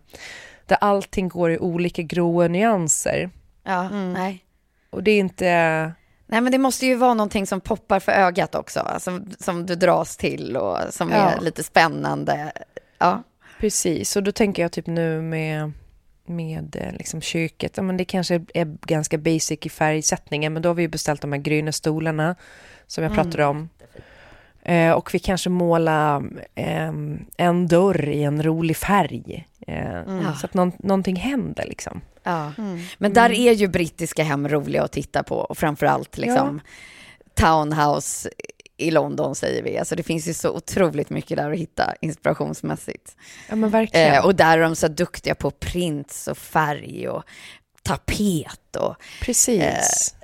[0.66, 3.30] där allting går i olika gråa nyanser.
[3.64, 4.42] ja nej.
[4.90, 5.46] Och det är inte...
[6.28, 9.74] Nej men det måste ju vara någonting som poppar för ögat också, alltså, som du
[9.74, 11.16] dras till och som Ja.
[11.16, 12.52] är lite spännande.
[12.98, 13.22] Ja.
[13.60, 15.72] Precis, och då tänker jag typ nu med,
[16.26, 20.68] med eh, liksom köket, ja, men det kanske är ganska basic i färgsättningen, men då
[20.68, 22.36] har vi ju beställt de här gröna stolarna
[22.86, 23.68] som jag pratade om.
[24.62, 26.22] Eh, och vi kanske målar
[26.54, 29.46] ehm, en dörr i en rolig färg.
[29.66, 32.00] Eh, Så att någon, någonting händer liksom.
[32.22, 32.52] Ja.
[32.98, 36.60] Men där är ju brittiska hem roliga att titta på och framförallt liksom
[37.34, 38.30] townhouse
[38.76, 39.78] i London säger vi.
[39.78, 43.16] Alltså det finns ju så otroligt mycket där att hitta inspirationsmässigt.
[43.48, 44.14] Ja men verkligen.
[44.14, 47.24] Eh, och där är de så duktiga på prints och färg och
[47.82, 50.14] tapet och Precis.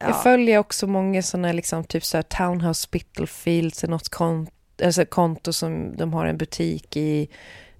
[0.00, 0.06] Ja.
[0.06, 5.52] Jag följer också många sådana liksom typ så här Townhouse Spitalfields, något konto, alltså konto
[5.52, 7.28] som de har en butik i,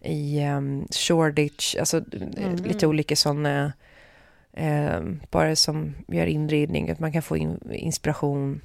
[0.00, 1.96] i um, Shoreditch, alltså
[2.36, 3.72] eh, lite olika sådana,
[4.56, 8.60] um, bara som gör inredning, att man kan få in, inspiration.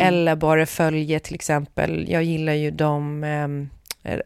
[0.00, 3.70] Eller bara följa till exempel, jag gillar ju de, um,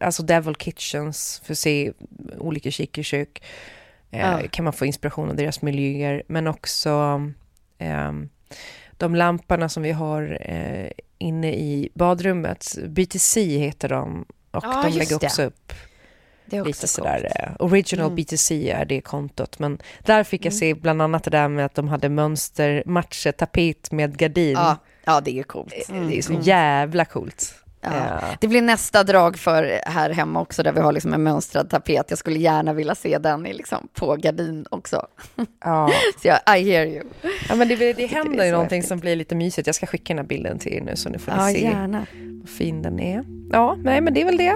[0.01, 1.91] alltså Devil Kitchens, för att se
[2.37, 3.43] olika kikekök.
[4.11, 4.39] Eh, Ja.
[4.51, 7.21] kan man få inspiration av deras miljöer, men också
[7.77, 8.29] ehm,
[8.97, 12.75] de lamporna som vi har eh, inne i badrummet.
[12.87, 15.25] BTC heter de och Ja, de lägger det.
[15.25, 15.73] också upp
[16.45, 16.89] det är också lite coolt.
[16.89, 17.31] sådär.
[17.39, 21.47] eh, Original BTC är det kontot, men där fick jag se bland annat det där
[21.47, 24.51] med att de hade mönstermatcher, tapet med gardin.
[24.53, 25.73] Ja, ja, det är ju coolt.
[25.87, 27.55] Det är så jävla coolt.
[27.91, 28.27] Ja.
[28.29, 31.69] Eh, Det blir nästa drag för här hemma också, där vi har liksom en mönstrad
[31.69, 32.05] tapet.
[32.09, 35.07] Jag skulle gärna vilja se den i liksom på gardin också.
[35.63, 35.91] ja.
[36.21, 37.03] Så jag, I hear you.
[37.49, 38.89] ja, men det, det det händer är ju någonting häftigt.
[38.89, 39.67] som blir lite mysigt.
[39.67, 41.61] Jag ska skicka den här bilden till er nu så nu får ni Ja, se
[41.63, 42.05] gärna.
[42.11, 43.23] hur fin den är.
[43.51, 44.55] Ja, nej men det är väl det.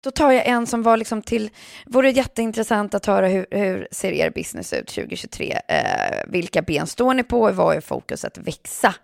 [0.00, 1.50] Då tar jag en som var liksom till,
[1.86, 5.58] vore jätteintressant att höra hur, hur ser er business ut 2023?
[5.68, 5.82] Eh,
[6.26, 7.52] vilka ben står ni på?
[7.52, 8.94] Vad är fokus att växa?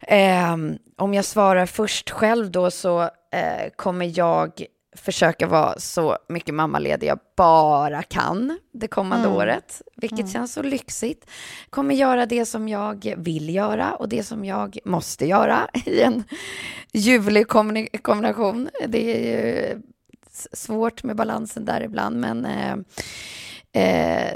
[0.00, 0.56] Eh,
[0.96, 4.66] om jag svarar först själv då så eh, kommer jag
[4.96, 9.38] försöka vara så mycket mammaledig jag bara kan det kommande Mm.
[9.38, 10.30] året, vilket Mm.
[10.32, 11.30] känns så lyxigt.
[11.70, 16.24] Kommer göra det som jag vill göra och det som jag måste göra i en
[16.92, 18.68] ljuvlig kombina- kombination.
[18.86, 19.36] Det är
[19.72, 19.82] ju
[20.52, 22.76] svårt med balansen där ibland, men eh,
[23.82, 24.32] eh,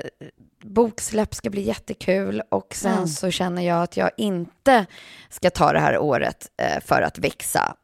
[0.64, 3.06] boksläpp ska bli jättekul och sen Mm.
[3.06, 4.86] så känner jag att jag inte
[5.30, 7.74] ska ta det här året eh, för att växa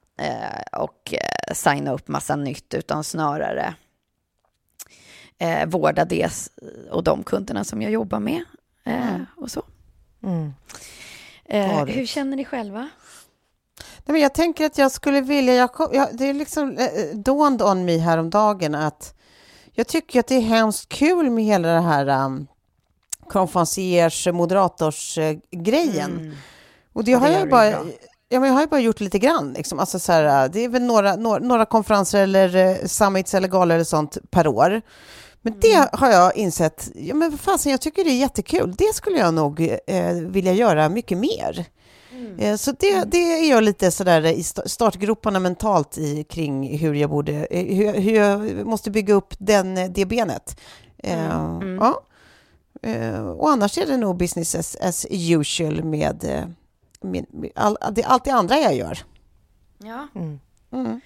[0.73, 3.75] och eh, signa upp massa nytt, utan snarare
[5.39, 6.31] eh, vårda det
[6.91, 8.43] och de kunderna som jag jobbar med
[8.85, 9.27] eh, Mm.
[9.37, 9.63] och så.
[10.23, 10.53] Mm.
[11.45, 12.81] Eh, hur känner ni själva?
[13.81, 17.63] Nej, men jag tänker att jag skulle vilja, jag, jag, det är liksom eh, dawned
[17.63, 19.15] on me häromdagen att
[19.73, 22.47] jag tycker att det är hemskt kul med hela det här um,
[23.29, 26.11] konferenciers moderatorsgrejen.
[26.21, 26.35] Mm.
[26.93, 27.85] Och det Ja, har det jag du ju bara, bra.
[28.29, 29.53] Ja, men jag har ju bara gjort lite grann.
[29.53, 29.79] Liksom.
[29.79, 33.75] Alltså, så här, det är väl några, några, några konferenser eller uh, summits eller galor
[33.75, 34.83] eller sånt per år.
[35.43, 35.61] Men Mm.
[35.63, 38.75] det har jag insett, ja, men vad fasen, jag tycker det är jättekul.
[38.79, 41.65] Det skulle jag nog eh, vilja göra mycket mer.
[42.13, 42.39] Mm.
[42.39, 46.95] Eh, Så det, det är jag lite sådär i sta- startgroparna mentalt i kring hur
[46.95, 50.61] jag borde, eh, hur, hur jag måste bygga upp den, eh, det benet.
[51.03, 51.75] Eh, Mm.
[51.81, 52.01] Ja.
[52.83, 56.47] Eh, Och annars är det nog business as, as usual med,
[57.03, 58.99] med all, det, allt det andra jag gör.
[59.79, 60.09] Ja.
[60.15, 60.41] Mm.
[60.73, 61.01] Mm.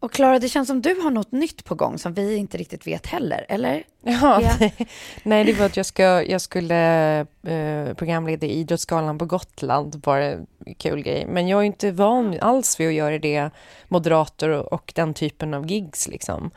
[0.00, 2.86] Och Klara, det känns som du har något nytt på gång som vi inte riktigt
[2.86, 3.84] vet heller, eller?
[4.02, 4.68] Ja, Ja.
[5.22, 10.46] nej det var att jag, ska, jag skulle eh, programleda Idrottsgalan på Gotland, bara en
[10.78, 11.26] kul grej.
[11.26, 13.50] Men jag är inte van alls vid att göra det,
[13.88, 16.50] moderator och, och den typen av gigs liksom.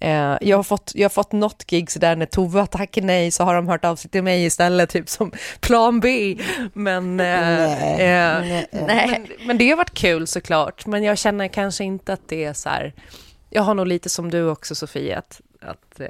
[0.00, 3.30] Eh, jag, har fått, jag har fått något gig sådär när Tove har tackat nej
[3.30, 6.38] så har de hört av sig till mig istället, typ som plan B.
[6.72, 9.08] Men, eh, Nej, eh, nej.
[9.08, 10.86] men, men det har varit kul såklart.
[10.86, 12.94] Men jag känner kanske inte att det är så här,
[13.50, 16.08] jag har nog lite som du också Sofia, att, att eh,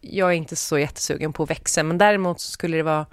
[0.00, 3.06] jag är inte så jättesugen på att växa, men däremot så skulle det vara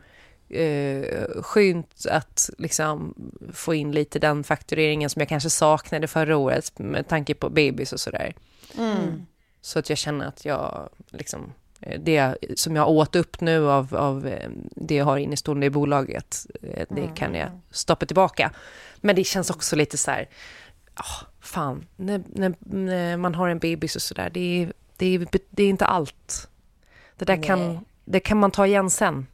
[0.49, 3.13] eh, skönt att liksom
[3.53, 7.93] få in lite den faktureringen som jag kanske saknade förra året med tanke på babys
[7.93, 8.33] och sådär.
[8.77, 9.25] Mm.
[9.65, 13.95] Så att jag känner att jag liksom eh, det som jag åt upp nu av,
[13.95, 17.15] av eh, det jag har innestående i bolaget, eh, det Mm.
[17.15, 18.51] kan jag stoppa tillbaka.
[18.97, 20.29] Men det känns också lite så här,
[20.93, 25.27] ah, fan, när, när, när man har en bebis och sådär, det är, det, är,
[25.49, 26.49] det är inte allt.
[27.17, 27.47] Det där Nej.
[27.47, 29.27] kan, det kan man ta igen sen.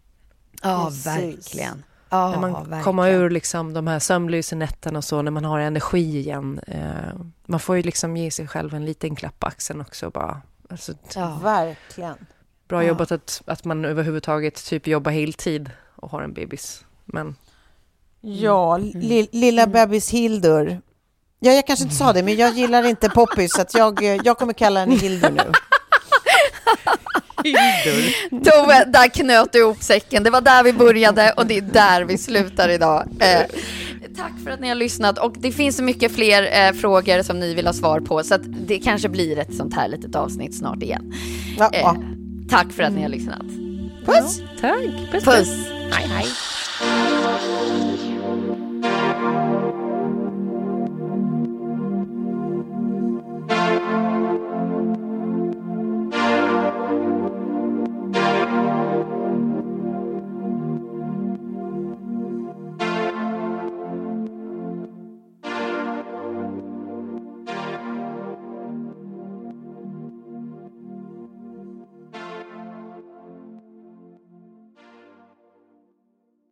[0.61, 1.05] Ja, Precis.
[1.07, 1.84] verkligen.
[2.12, 2.84] Ja, när man verkligen.
[2.84, 6.59] kommer ur liksom de här sömnlösa nätterna och så, när man har energi igen.
[6.68, 7.14] Eh,
[7.45, 10.09] man får ju liksom ge sig själv en liten klapp på axeln också.
[10.09, 10.41] Bara.
[10.70, 11.39] Alltså, Ja.
[11.43, 12.16] Verkligen.
[12.68, 12.88] Bra Ja.
[12.88, 16.86] jobbat att, att man överhuvudtaget typ jobbar heltid och har en bebis.
[17.05, 17.36] Men
[18.22, 18.89] Ja, Mm.
[18.99, 20.82] li, lilla bebis Hildur.
[21.39, 24.53] Ja, jag kanske inte sa det, men jag gillar inte Poppys, så jag, jag kommer
[24.53, 25.51] kalla henne Hildur nu.
[28.31, 30.23] Då, där knöt du ihop säcken.
[30.23, 33.07] Det var där vi började och det är där vi slutar idag.
[33.19, 33.41] Eh,
[34.17, 37.39] tack för att ni har lyssnat och det finns så mycket fler eh, frågor som
[37.39, 40.57] ni vill ha svar på så att det kanske blir ett sånt här litet avsnitt
[40.57, 41.13] snart igen.
[41.57, 41.97] Ja, Eh, ja.
[42.49, 43.45] tack för att ni har lyssnat.
[44.05, 44.41] Puss!
[44.61, 45.11] tack!
[45.11, 45.49] Puss, Puss!
[45.91, 46.27] Hej, hej!